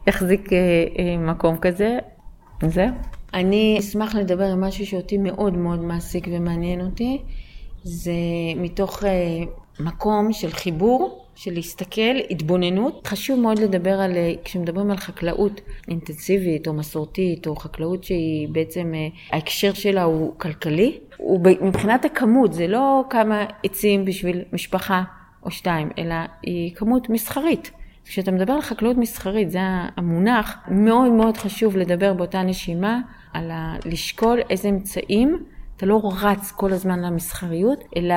יחזיק 0.08 0.54
אה, 0.54 0.58
אה, 1.00 1.18
מקום 1.18 1.58
כזה. 1.58 1.98
זהו. 2.68 2.90
אני 3.34 3.78
אשמח 3.80 4.16
לדבר 4.16 4.44
על 4.44 4.56
משהו 4.56 4.86
שאותי 4.86 5.18
מאוד 5.18 5.54
מאוד 5.54 5.80
מעסיק 5.80 6.28
ומעניין 6.32 6.82
אותי. 6.82 7.22
זה 7.84 8.12
מתוך 8.56 9.04
uh, 9.04 9.06
מקום 9.80 10.34
של 10.34 10.52
חיבור, 10.52 11.25
של 11.36 11.54
להסתכל, 11.54 12.16
התבוננות. 12.30 13.08
חשוב 13.08 13.40
מאוד 13.40 13.60
לדבר 13.60 14.02
על, 14.02 14.12
uh, 14.12 14.46
כשמדברים 14.46 14.92
על 14.92 14.98
חקלאות 14.98 15.62
אינטנסיבית 15.88 16.68
או 16.68 16.74
מסורתית, 16.74 17.48
או 17.48 17.56
חקלאות 17.56 18.04
שהיא 18.04 18.48
בעצם, 18.52 18.94
uh, 18.94 19.36
ההקשר 19.36 19.74
שלה 19.74 20.04
הוא 20.04 20.34
כלכלי, 20.38 21.00
הוא 21.18 21.40
מבחינת 21.62 22.06
הכמות, 22.06 22.54
זה 22.54 22.68
לא 22.68 23.04
כמה 23.10 23.46
עצים 23.64 24.06
בשביל 24.06 24.42
משפחה 24.54 25.04
או 25.44 25.52
שתיים, 25.52 25.90
אלא 25.98 26.16
היא 26.44 26.76
כמות 26.76 27.10
מסחרית. 27.10 27.72
כשאתה 28.06 28.32
מדבר 28.32 28.54
על 28.54 28.62
חקלאות 28.62 28.98
מסחרית, 28.98 29.52
זה 29.52 29.60
המונח, 29.98 30.58
מאוד 30.68 31.12
מאוד 31.12 31.38
חשוב 31.38 31.78
לדבר 31.78 32.14
באותה 32.14 32.42
נשימה 32.42 33.00
על 33.34 33.52
ה- 33.52 33.76
לשקול 33.86 34.40
איזה 34.50 34.70
אמצעים 34.70 35.38
אתה 35.78 35.86
לא 35.86 36.02
רץ 36.22 36.52
כל 36.52 36.74
הזמן 36.74 37.02
למסחריות, 37.02 37.80
אלא 37.96 38.16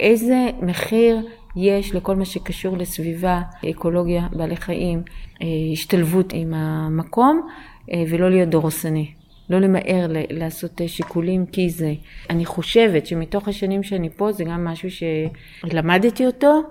איזה 0.00 0.50
מחיר 0.62 1.26
יש 1.56 1.94
לכל 1.94 2.16
מה 2.16 2.24
שקשור 2.24 2.76
לסביבה, 2.76 3.42
אקולוגיה, 3.70 4.28
בעלי 4.32 4.56
חיים, 4.56 5.02
אה, 5.42 5.46
השתלבות 5.72 6.32
עם 6.32 6.54
המקום, 6.54 7.48
אה, 7.92 8.04
ולא 8.08 8.30
להיות 8.30 8.48
דורסני. 8.48 9.14
לא 9.50 9.58
למהר 9.58 10.06
לעשות 10.30 10.80
שיקולים 10.86 11.46
כי 11.46 11.70
זה. 11.70 11.94
אני 12.30 12.44
חושבת 12.44 13.06
שמתוך 13.06 13.48
השנים 13.48 13.82
שאני 13.82 14.10
פה 14.10 14.32
זה 14.32 14.44
גם 14.44 14.64
משהו 14.64 14.88
שלמדתי 14.90 16.26
אותו, 16.26 16.62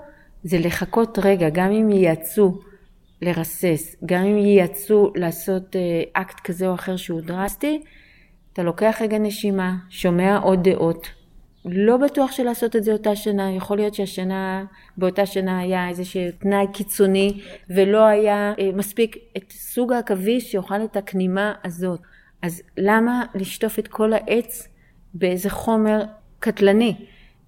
זה 0.43 0.59
לחכות 0.59 1.19
רגע, 1.21 1.49
גם 1.49 1.71
אם 1.71 1.89
ייעצו 1.89 2.59
לרסס, 3.21 3.95
גם 4.05 4.23
אם 4.23 4.37
ייעצו 4.37 5.11
לעשות 5.15 5.75
אה, 5.75 6.21
אקט 6.21 6.39
כזה 6.39 6.67
או 6.67 6.73
אחר 6.73 6.95
שהוא 6.95 7.21
דרסטי, 7.21 7.81
אתה 8.53 8.63
לוקח 8.63 8.97
רגע 9.01 9.17
נשימה, 9.17 9.75
שומע 9.89 10.37
עוד 10.37 10.69
דעות. 10.69 11.20
לא 11.65 11.97
בטוח 11.97 12.31
שלעשות 12.31 12.75
את 12.75 12.83
זה 12.83 12.93
אותה 12.93 13.15
שנה, 13.15 13.51
יכול 13.51 13.77
להיות 13.77 13.93
שהשנה, 13.93 14.65
באותה 14.97 15.25
שנה 15.25 15.59
היה 15.59 15.89
איזשהו 15.89 16.21
תנאי 16.39 16.65
קיצוני 16.73 17.41
ולא 17.69 18.05
היה 18.05 18.53
אה, 18.59 18.69
מספיק 18.73 19.17
את 19.37 19.51
סוג 19.51 19.93
העכביש 19.93 20.51
שיאכל 20.51 20.83
את 20.83 20.97
הכנימה 20.97 21.53
הזאת. 21.63 21.99
אז 22.41 22.61
למה 22.77 23.23
לשטוף 23.35 23.79
את 23.79 23.87
כל 23.87 24.13
העץ 24.13 24.67
באיזה 25.13 25.49
חומר 25.49 26.03
קטלני? 26.39 26.95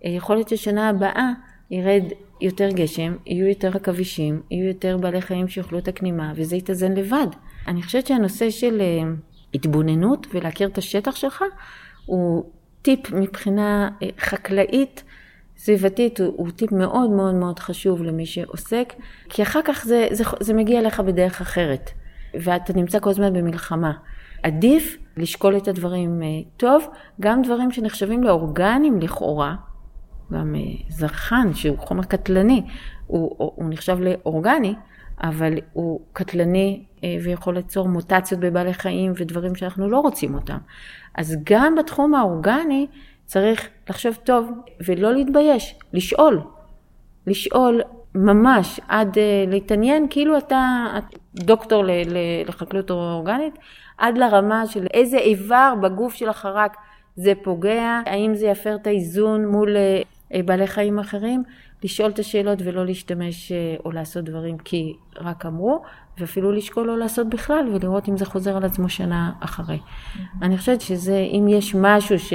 אה, 0.06 0.10
יכול 0.10 0.36
להיות 0.36 0.50
ששנה 0.50 0.90
הבאה 0.90 1.32
ירד 1.72 2.04
יותר 2.42 2.70
גשם, 2.70 3.16
יהיו 3.26 3.48
יותר 3.48 3.72
עכבישים, 3.76 4.42
יהיו 4.52 4.68
יותר 4.68 4.98
בעלי 4.98 5.22
חיים 5.22 5.48
שיאכלו 5.48 5.78
את 5.78 5.88
הכנימה 5.88 6.34
וזה 6.36 6.56
יתאזן 6.56 6.94
לבד. 6.94 7.28
אני 7.68 7.82
חושבת 7.82 8.08
שהנושא 8.08 8.50
של... 8.50 8.82
אה, 8.82 9.14
התבוננות 9.54 10.28
ולהכיר 10.34 10.68
את 10.68 10.78
השטח 10.78 11.16
שלך, 11.16 11.44
הוא 12.06 12.44
טיפ 12.84 13.12
מבחינה 13.12 13.90
אה, 14.04 14.08
חקלאית, 14.20 15.04
סביבתית, 15.58 16.20
הוא, 16.20 16.34
הוא 16.38 16.52
טיפ 16.52 16.72
מאוד 16.72 17.10
מאוד 17.10 17.36
מאוד 17.36 17.60
חשוב 17.60 18.04
למי 18.04 18.26
שעוסק, 18.26 18.94
כי 19.30 19.44
אחר 19.44 19.60
כך 19.66 19.86
זה, 19.86 20.08
זה, 20.12 20.24
זה 20.40 20.54
מגיע 20.54 20.80
אליך 20.80 21.00
בדרך 21.00 21.42
אחרת. 21.42 21.92
ואתה 22.34 22.74
נמצא 22.74 23.00
כל 23.00 23.10
הזמן 23.10 23.34
במלחמה. 23.34 23.92
עדיף 24.44 24.98
לשקול 25.18 25.58
את 25.58 25.68
הדברים 25.68 26.24
אה, 26.24 26.28
טוב, 26.58 26.88
גם 27.22 27.42
דברים 27.42 27.72
שנחשבים 27.72 28.24
לאורגניים 28.24 29.00
לכאורה, 29.00 29.56
גם 30.34 30.56
אה, 30.56 30.62
זרחן 30.90 31.54
שהוא 31.54 31.78
חומר 31.80 32.04
קטלני, 32.04 32.64
הוא, 33.08 33.36
הוא 33.38 33.70
נחשב 33.70 33.98
לאורגני, 34.00 34.76
אבל 35.24 35.54
הוא 35.74 36.00
קטלני 36.14 36.84
ויכול 37.24 37.56
ליצור 37.56 37.88
מוטציות 37.88 38.40
בבעלי 38.40 38.74
חיים 38.74 39.14
ודברים 39.18 39.56
שאנחנו 39.56 39.90
לא 39.90 40.00
רוצים 40.00 40.36
אותם. 40.36 40.58
אז 41.16 41.38
גם 41.44 41.76
בתחום 41.76 42.16
האורגני 42.16 42.88
צריך 43.26 43.70
לחשוב 43.90 44.16
טוב 44.24 44.52
ולא 44.86 45.14
להתבייש, 45.14 45.76
לשאול. 45.94 46.42
לשאול 47.28 47.82
ממש 48.16 48.80
עד 48.88 49.16
uh, 49.16 49.50
להתעניין, 49.50 50.08
כאילו 50.10 50.38
אתה 50.38 50.86
דוקטור 51.36 51.84
לחקלאות 52.46 52.92
אורגנית, 52.92 53.58
עד 53.98 54.18
לרמה 54.18 54.68
של 54.68 54.88
איזה 54.94 55.18
איבר 55.18 55.74
בגוף 55.82 56.14
של 56.14 56.30
החרק 56.30 56.78
זה 57.16 57.34
פוגע, 57.44 58.02
האם 58.06 58.36
זה 58.36 58.46
יפר 58.48 58.76
את 58.76 58.88
האיזון 58.88 59.48
מול 59.48 59.76
uh, 59.76 60.44
בעלי 60.46 60.68
חיים 60.68 61.00
אחרים, 61.00 61.44
לשאול 61.84 62.10
את 62.12 62.20
השאלות 62.20 62.60
ולא 62.64 62.86
להשתמש 62.86 63.52
או 63.86 63.92
לעשות 63.92 64.24
דברים 64.24 64.58
כי 64.58 64.94
רק 65.16 65.46
אמרו, 65.46 65.82
ואפילו 66.18 66.52
לשקול 66.52 66.88
לא 66.88 66.98
לעשות 66.98 67.30
בכלל 67.30 67.70
ולראות 67.74 68.10
אם 68.10 68.18
זה 68.18 68.26
חוזר 68.26 68.58
על 68.58 68.66
עצמו 68.66 68.90
שנה 68.90 69.32
אחרי. 69.40 69.78
Mm-hmm. 69.78 70.20
אני 70.42 70.58
חושבת 70.58 70.82
שזה, 70.82 71.18
אם 71.18 71.48
יש 71.50 71.76
משהו 71.76 72.20
ש... 72.20 72.34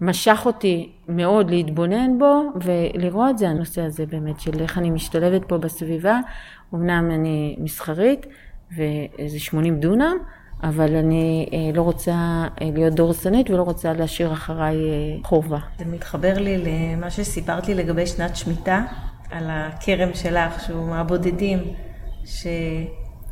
משך 0.00 0.42
אותי 0.46 0.92
מאוד 1.08 1.50
להתבונן 1.50 2.18
בו 2.18 2.42
ולראות 2.62 3.38
זה 3.38 3.48
הנושא 3.48 3.82
הזה 3.82 4.06
באמת 4.06 4.40
של 4.40 4.60
איך 4.60 4.78
אני 4.78 4.90
משתלבת 4.90 5.44
פה 5.48 5.58
בסביבה. 5.58 6.20
אמנם 6.74 7.10
אני 7.10 7.56
מסחרית 7.58 8.26
ואיזה 8.76 9.38
80 9.38 9.80
דונם, 9.80 10.16
אבל 10.62 10.96
אני 10.96 11.48
אה, 11.52 11.76
לא 11.76 11.82
רוצה 11.82 12.12
אה, 12.12 12.70
להיות 12.74 12.94
דורסנית 12.94 13.50
ולא 13.50 13.62
רוצה 13.62 13.92
להשאיר 13.92 14.32
אחריי 14.32 14.76
אה, 14.76 15.24
חובה. 15.24 15.58
זה 15.78 15.84
מתחבר 15.84 16.38
לי 16.38 16.58
למה 16.58 17.10
שסיפרת 17.10 17.68
לי 17.68 17.74
לגבי 17.74 18.06
שנת 18.06 18.36
שמיטה, 18.36 18.84
על 19.30 19.44
הכרם 19.50 20.14
שלך, 20.14 20.60
שהוא 20.60 20.88
מהבודדים, 20.88 21.58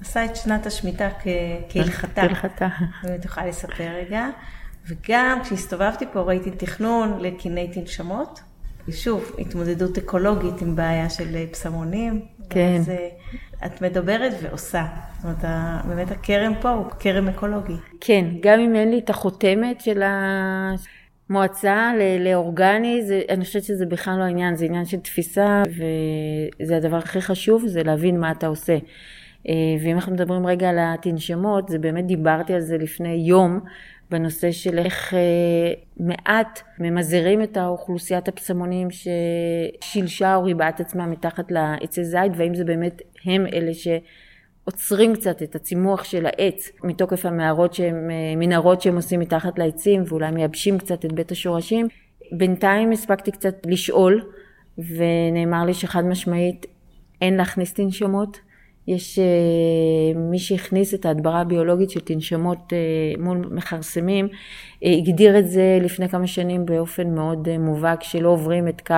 שעשה 0.02 0.24
את 0.24 0.36
שנת 0.36 0.66
השמיטה 0.66 1.08
כהלכתה. 1.68 2.22
כהלכתה. 2.22 2.68
אם 3.04 3.14
את 3.14 3.24
יכולה 3.24 3.46
לספר 3.46 3.88
רגע. 3.94 4.28
וגם 4.88 5.38
כשהסתובבתי 5.42 6.04
פה 6.12 6.20
ראיתי 6.20 6.50
תכנון 6.50 7.20
לקיני 7.20 7.68
תנשמות, 7.72 8.40
ושוב, 8.88 9.32
התמודדות 9.38 9.98
אקולוגית 9.98 10.62
עם 10.62 10.76
בעיה 10.76 11.10
של 11.10 11.46
פסמונים. 11.50 12.22
כן. 12.50 12.76
אז 12.78 12.92
את 13.66 13.82
מדברת 13.82 14.32
ועושה. 14.42 14.86
זאת 15.16 15.24
אומרת, 15.24 15.44
באמת 15.88 16.10
הכרם 16.10 16.52
פה 16.60 16.70
הוא 16.70 16.86
כרם 16.98 17.28
אקולוגי. 17.28 17.76
כן, 18.00 18.24
גם 18.40 18.60
אם 18.60 18.76
אין 18.76 18.90
לי 18.90 18.98
את 18.98 19.10
החותמת 19.10 19.80
של 19.80 20.02
המועצה 21.30 21.92
לאורגני, 22.20 23.02
זה, 23.02 23.22
אני 23.28 23.44
חושבת 23.44 23.64
שזה 23.64 23.86
בכלל 23.86 24.14
לא 24.18 24.24
העניין, 24.24 24.56
זה 24.56 24.64
עניין 24.64 24.84
של 24.84 25.00
תפיסה, 25.00 25.62
וזה 26.60 26.76
הדבר 26.76 26.96
הכי 26.96 27.20
חשוב, 27.20 27.66
זה 27.66 27.82
להבין 27.82 28.20
מה 28.20 28.30
אתה 28.30 28.46
עושה. 28.46 28.78
אה, 29.48 29.54
ואם 29.82 29.94
אנחנו 29.94 30.12
מדברים 30.12 30.46
רגע 30.46 30.70
על 30.70 30.78
התנשמות, 30.80 31.68
זה 31.68 31.78
באמת 31.78 32.06
דיברתי 32.06 32.54
על 32.54 32.60
זה 32.60 32.78
לפני 32.78 33.14
יום, 33.14 33.60
בנושא 34.12 34.52
של 34.52 34.78
איך 34.78 35.14
אה, 35.14 35.72
מעט 35.96 36.60
ממזערים 36.78 37.42
את 37.42 37.56
האוכלוסיית 37.56 38.28
הפסמונים 38.28 38.88
ששילשה 38.90 40.36
או 40.36 40.44
ריבעה 40.44 40.68
את 40.68 40.80
עצמה 40.80 41.06
מתחת 41.06 41.50
לעצי 41.50 42.04
זית, 42.04 42.32
והאם 42.36 42.54
זה 42.54 42.64
באמת 42.64 43.02
הם 43.24 43.46
אלה 43.46 43.72
שעוצרים 43.74 45.14
קצת 45.14 45.42
את 45.42 45.54
הצימוח 45.54 46.04
של 46.04 46.26
העץ 46.26 46.70
מתוקף 46.84 47.26
המערות 47.26 47.74
שהם, 47.74 48.10
אה, 48.10 48.36
מנהרות 48.36 48.82
שהם 48.82 48.96
עושים 48.96 49.20
מתחת 49.20 49.58
לעצים 49.58 50.02
ואולי 50.06 50.30
מייבשים 50.30 50.78
קצת 50.78 51.04
את 51.04 51.12
בית 51.12 51.32
השורשים. 51.32 51.88
בינתיים 52.32 52.92
הספקתי 52.92 53.30
קצת 53.30 53.66
לשאול 53.66 54.24
ונאמר 54.78 55.64
לי 55.64 55.74
שחד 55.74 56.04
משמעית 56.04 56.66
אין 57.20 57.36
להכניס 57.36 57.74
תנשמות. 57.74 58.51
יש 58.86 59.18
uh, 59.18 60.18
מי 60.18 60.38
שהכניס 60.38 60.94
את 60.94 61.06
ההדברה 61.06 61.40
הביולוגית 61.40 61.90
של 61.90 62.00
תנשמות 62.00 62.58
uh, 62.72 63.20
מול 63.20 63.48
מכרסמים, 63.50 64.28
uh, 64.28 64.88
הגדיר 64.88 65.38
את 65.38 65.48
זה 65.48 65.78
לפני 65.82 66.08
כמה 66.08 66.26
שנים 66.26 66.66
באופן 66.66 67.14
מאוד 67.14 67.48
uh, 67.48 67.58
מובהק, 67.58 68.02
שלא 68.02 68.28
עוברים 68.28 68.68
את 68.68 68.80
קו 68.80 68.94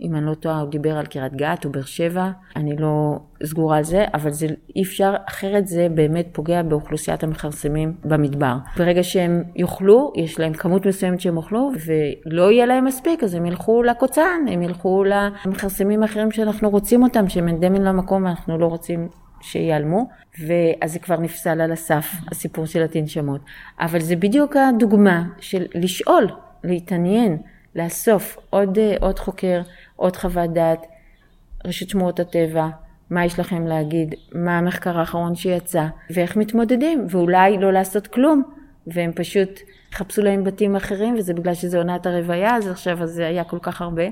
אם 0.00 0.16
אני 0.16 0.26
לא 0.26 0.34
טועה, 0.34 0.60
הוא 0.60 0.70
דיבר 0.70 0.96
על 0.96 1.06
קריית 1.06 1.34
גת 1.34 1.64
או 1.64 1.70
באר 1.70 1.82
שבע, 1.82 2.30
אני 2.56 2.76
לא 2.76 3.18
סגורה 3.44 3.76
על 3.76 3.84
זה, 3.84 4.04
אבל 4.14 4.30
זה 4.30 4.46
אי 4.76 4.82
אפשר, 4.82 5.14
אחרת 5.28 5.66
זה 5.66 5.88
באמת 5.94 6.28
פוגע 6.32 6.62
באוכלוסיית 6.62 7.22
המכרסמים 7.22 7.94
במדבר. 8.04 8.56
ברגע 8.76 9.02
שהם 9.02 9.42
יאכלו, 9.56 10.12
יש 10.16 10.40
להם 10.40 10.52
כמות 10.52 10.86
מסוימת 10.86 11.20
שהם 11.20 11.36
יאכלו, 11.36 11.70
ולא 11.86 12.52
יהיה 12.52 12.66
להם 12.66 12.84
מספיק, 12.84 13.22
אז 13.22 13.34
הם 13.34 13.46
ילכו 13.46 13.82
לקוצן, 13.82 14.44
הם 14.50 14.62
ילכו 14.62 15.04
למכרסמים 15.04 16.02
האחרים 16.02 16.30
שאנחנו 16.30 16.70
רוצים 16.70 17.02
אותם, 17.02 17.28
שהם 17.28 17.48
אנדמיים 17.48 17.84
למקום 17.84 18.24
ואנחנו 18.24 18.58
לא 18.58 18.66
רוצים 18.66 19.08
שייעלמו, 19.40 20.08
ואז 20.46 20.92
זה 20.92 20.98
כבר 20.98 21.20
נפסל 21.20 21.60
על 21.60 21.72
הסף, 21.72 22.06
הסיפור 22.30 22.66
של 22.66 22.82
התנשמות. 22.82 23.40
אבל 23.80 24.00
זה 24.00 24.16
בדיוק 24.16 24.56
הדוגמה 24.56 25.24
של 25.40 25.64
לשאול, 25.74 26.28
להתעניין. 26.64 27.38
לאסוף 27.76 28.38
עוד, 28.50 28.78
עוד 29.00 29.18
חוקר, 29.18 29.60
עוד 29.96 30.16
חוות 30.16 30.52
דעת, 30.52 30.86
רשות 31.64 31.88
שמורות 31.88 32.20
הטבע, 32.20 32.68
מה 33.10 33.24
יש 33.24 33.38
לכם 33.38 33.66
להגיד, 33.66 34.14
מה 34.34 34.58
המחקר 34.58 34.98
האחרון 34.98 35.34
שיצא, 35.34 35.86
ואיך 36.10 36.36
מתמודדים, 36.36 37.06
ואולי 37.10 37.58
לא 37.58 37.72
לעשות 37.72 38.06
כלום, 38.06 38.42
והם 38.86 39.12
פשוט 39.12 39.60
יחפשו 39.92 40.22
להם 40.22 40.44
בתים 40.44 40.76
אחרים, 40.76 41.14
וזה 41.18 41.34
בגלל 41.34 41.54
שזה 41.54 41.78
עונת 41.78 42.06
הרוויה, 42.06 42.56
אז 42.56 42.68
עכשיו 42.68 43.06
זה 43.06 43.26
היה 43.26 43.44
כל 43.44 43.58
כך 43.62 43.82
הרבה. 43.82 44.04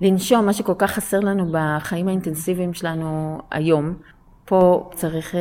לנשום, 0.00 0.46
מה 0.46 0.52
שכל 0.52 0.74
כך 0.78 0.90
חסר 0.90 1.20
לנו 1.20 1.52
בחיים 1.52 2.08
האינטנסיביים 2.08 2.74
שלנו 2.74 3.38
היום, 3.50 3.94
פה 4.44 4.90
צריך 4.94 5.34
אה, 5.34 5.40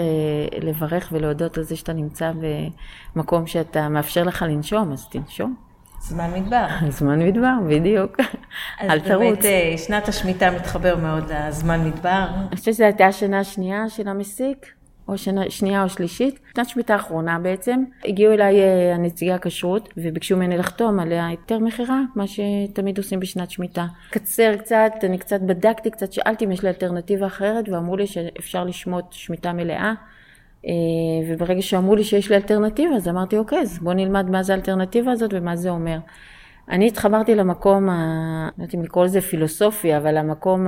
לברך 0.62 1.10
ולהודות 1.12 1.58
על 1.58 1.64
זה 1.64 1.76
שאתה 1.76 1.94
נמצא 1.94 2.32
במקום 3.16 3.48
שאתה 3.48 3.90
מאפשר 3.90 4.24
לך 4.24 4.42
לנשום, 4.42 4.92
אז 4.92 5.10
תנשום. 5.10 5.65
זמן 6.08 6.32
מדבר. 6.34 6.66
זמן 6.90 7.20
מדבר, 7.20 7.54
בדיוק. 7.70 8.18
אל 8.82 9.00
תרוץ. 9.00 9.12
אז 9.12 9.20
באמת 9.20 9.46
אה, 9.46 9.78
שנת 9.78 10.08
השמיטה 10.08 10.52
מתחבר 10.52 10.96
מאוד 10.96 11.32
לזמן 11.32 11.88
מדבר. 11.88 12.26
אני 12.38 12.56
חושבת 12.56 12.74
שזו 12.74 12.84
הייתה 12.84 13.06
השנה 13.06 13.40
השנייה 13.40 13.90
של 13.90 14.08
המסיק, 14.08 14.66
או 15.08 15.18
שנה 15.18 15.42
שנייה 15.50 15.84
או 15.84 15.90
שלישית. 15.90 16.40
שנת 16.56 16.70
שמיטה 16.70 16.94
האחרונה 16.94 17.40
בעצם. 17.40 17.84
הגיעו 18.06 18.34
אליי 18.34 18.60
אה, 18.60 18.96
הנציגי 18.96 19.32
הכשרות 19.32 19.90
וביקשו 19.98 20.38
ממני 20.38 20.58
לחתום 20.58 21.00
על 21.00 21.12
היתר 21.12 21.60
מכירה, 21.60 22.02
מה 22.16 22.24
שתמיד 22.28 22.98
עושים 22.98 23.20
בשנת 23.20 23.52
שמיטה. 23.52 23.86
קצר 24.10 24.56
קצת, 24.58 24.92
אני 25.04 25.18
קצת 25.18 25.42
בדקתי, 25.42 25.92
קצת 25.92 26.14
שאלתי 26.14 26.46
אם 26.46 26.52
יש 26.52 26.64
לי 26.64 26.70
אלטרנטיבה 26.70 27.28
אחרת, 27.28 27.70
ואמרו 27.70 27.98
לי 27.98 28.08
שאפשר 28.08 28.64
לשמוט 28.64 29.06
שמיטה 29.12 29.54
מלאה. 29.54 29.94
אה, 30.68 30.72
וברגע 31.28 31.62
שאמרו 31.62 31.96
לי 31.96 32.04
שיש 32.04 32.30
לי 32.30 32.36
אלטרנטיבה, 32.36 32.96
אז 32.96 33.08
אמרתי, 33.08 33.38
אוקיי, 33.38 33.60
אז 33.60 33.80
בוא 33.80 33.94
נלמד 33.94 34.30
מה 34.30 34.44
זה 34.44 34.54
האלטרנטיבה 34.54 35.12
הזאת 35.12 35.32
ומה 35.34 35.56
זה 35.56 35.70
אומר. 35.70 35.98
אני 36.70 36.88
התחברתי 36.88 37.36
למקום, 37.36 37.90
ה... 37.90 38.50
לא 38.58 38.64
יודעת 38.64 38.76
אם 38.76 38.84
לקרוא 38.84 39.06
לזה 39.06 39.22
פילוסופי, 39.22 39.98
אבל 39.98 40.18
המקום 40.18 40.68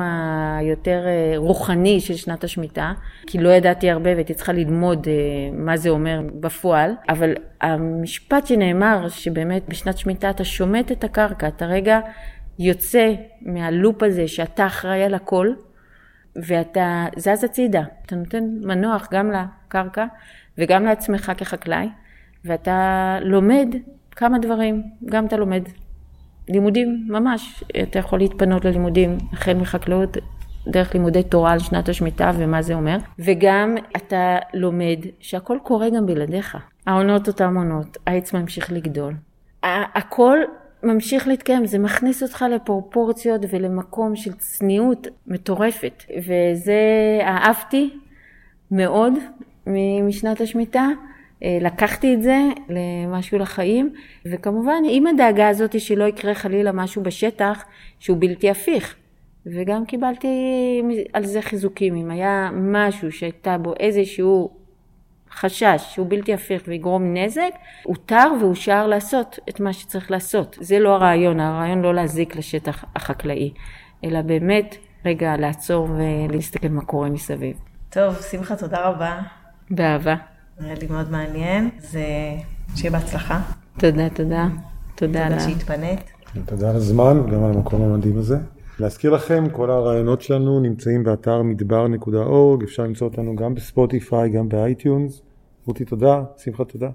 היותר 0.60 1.03
אה, 1.07 1.33
רוחני 1.38 1.99
של 1.99 2.15
שנת 2.15 2.43
השמיטה, 2.43 2.93
כי 3.27 3.38
לא 3.38 3.49
ידעתי 3.49 3.89
הרבה 3.89 4.13
והייתי 4.13 4.33
צריכה 4.33 4.53
ללמוד 4.53 5.07
אה, 5.07 5.13
מה 5.53 5.77
זה 5.77 5.89
אומר 5.89 6.21
בפועל, 6.39 6.91
אבל 7.10 7.33
המשפט 7.62 8.47
שנאמר, 8.47 9.10
שבאמת 9.10 9.69
בשנת 9.69 9.97
שמיטה 9.97 10.29
אתה 10.29 10.43
שומט 10.43 10.91
את 10.91 11.03
הקרקע, 11.03 11.47
אתה 11.47 11.65
רגע 11.65 11.99
יוצא 12.60 13.13
מהלופ 13.41 14.03
הזה 14.03 14.27
שאתה 14.27 14.65
אחראי 14.65 15.03
על 15.03 15.13
הכל, 15.13 15.47
ואתה 16.43 17.06
זז 17.17 17.43
הצידה, 17.43 17.84
אתה 18.06 18.15
נותן 18.15 18.43
מנוח 18.62 19.08
גם 19.12 19.32
לקרקע 19.32 20.06
וגם 20.58 20.86
לעצמך 20.86 21.32
כחקלאי, 21.38 21.88
ואתה 22.45 23.17
לומד 23.21 23.67
כמה 24.12 24.39
דברים, 24.39 24.84
גם 25.06 25.26
אתה 25.26 25.38
לומד 25.38 25.63
לימודים 26.50 27.08
ממש, 27.10 27.63
אתה 27.84 28.00
יכול 28.00 28.19
להתפנות 28.19 28.65
ללימודים 28.65 29.17
החל 29.34 29.54
מחקלאות 29.54 30.17
דרך 30.67 30.93
לימודי 30.93 31.23
תורה 31.23 31.52
על 31.52 31.60
שנת 31.60 31.89
השמיטה 31.89 32.32
ומה 32.38 32.62
זה 32.62 32.73
אומר, 32.73 32.97
וגם 33.19 33.76
אתה 33.95 34.38
לומד 34.54 35.00
שהכל 35.19 35.58
קורה 35.63 35.89
גם 35.89 36.06
בלעדיך. 36.06 36.58
העונות 36.88 37.28
אותן 37.28 37.56
עונות, 37.56 37.97
העץ 38.08 38.34
ממשיך 38.34 38.71
לגדול. 38.71 39.13
הכל 39.63 40.38
ממשיך 40.88 41.28
להתקיים, 41.28 41.65
זה 41.65 41.80
מכניס 41.80 42.23
אותך 42.23 42.45
לפרופורציות 42.52 43.41
ולמקום 43.50 44.15
של 44.15 44.34
צניעות 44.34 45.08
מטורפת. 45.28 46.04
וזה 46.17 46.80
אהבתי 47.21 47.89
מאוד 48.71 49.13
משנת 50.04 50.41
השמיטה. 50.41 50.88
אה, 51.43 51.58
לקחתי 51.62 52.13
את 52.13 52.21
זה 52.21 52.38
למשהו 52.69 53.39
לחיים, 53.39 53.93
וכמובן 54.26 54.84
עם 54.89 55.08
הדאגה 55.08 55.50
הזאת 55.50 55.80
שלא 55.80 56.04
יקרה 56.04 56.34
חלילה 56.34 56.71
משהו 56.71 57.04
בשטח 57.04 57.65
שהוא 58.00 58.17
בלתי 58.19 58.50
הפיך. 58.50 58.95
וגם 59.45 59.86
קיבלתי 59.86 60.28
על 61.13 61.26
זה 61.26 61.41
חיזוקים, 61.41 61.95
אם 61.95 62.12
היה 62.12 62.50
משהו 62.54 63.12
שהייתה 63.12 63.58
בו 63.58 63.73
איזשהו 63.80 64.50
חשש 65.39 65.86
שהוא 65.89 66.08
בלתי 66.10 66.34
הפיך 66.34 66.62
ויגרום 66.67 67.13
נזק, 67.13 67.52
הותר 67.84 68.32
ואושר 68.41 68.88
לעשות 68.88 69.39
את 69.50 69.60
מה 69.60 69.73
שצריך 69.73 70.12
לעשות. 70.12 70.58
זה 70.62 70.80
לא 70.80 70.95
הרעיון, 70.95 71.39
הרעיון 71.39 71.82
לא 71.82 71.93
להזיק 71.93 72.36
לשטח 72.36 72.86
החקלאי, 72.95 73.54
אלא 74.04 74.21
באמת 74.21 74.76
רגע 75.06 75.38
לעצור 75.38 75.89
ולהסתכל 75.97 76.67
מה 76.67 76.82
קורה 76.82 77.10
מסביב. 77.10 77.58
טוב, 77.89 78.15
שמחה, 78.32 78.56
תודה 78.56 78.89
רבה. 78.89 79.19
באהבה. 79.69 80.15
נראה 80.60 80.73
לי 80.82 80.88
מאוד 80.88 81.12
מעניין, 81.12 81.69
זה 81.80 82.04
שיהיה 82.76 82.91
בהצלחה. 82.91 83.41
תודה, 83.80 84.10
תודה. 84.10 84.47
תודה 84.95 85.30
תודה 85.30 85.39
שהתפנית. 85.39 86.00
תודה 86.45 86.69
על 86.69 86.76
הזמן 86.76 87.19
וגם 87.19 87.43
על 87.43 87.52
המקום 87.52 87.82
המדהים 87.82 88.17
הזה. 88.17 88.38
להזכיר 88.80 89.12
לכם, 89.12 89.50
כל 89.52 89.71
הראיונות 89.71 90.21
שלנו 90.21 90.60
נמצאים 90.60 91.04
באתר 91.04 91.41
מדבר.org, 91.41 92.63
אפשר 92.63 92.84
למצוא 92.84 93.08
אותנו 93.08 93.36
גם 93.36 93.56
בספוטיפיי, 93.56 94.30
גם 94.30 94.50
ב 94.50 94.59
iTunes. 94.59 95.21
רותי 95.67 95.86
תודה, 95.86 96.23
שמחה 96.38 96.65
תודה. 96.65 96.89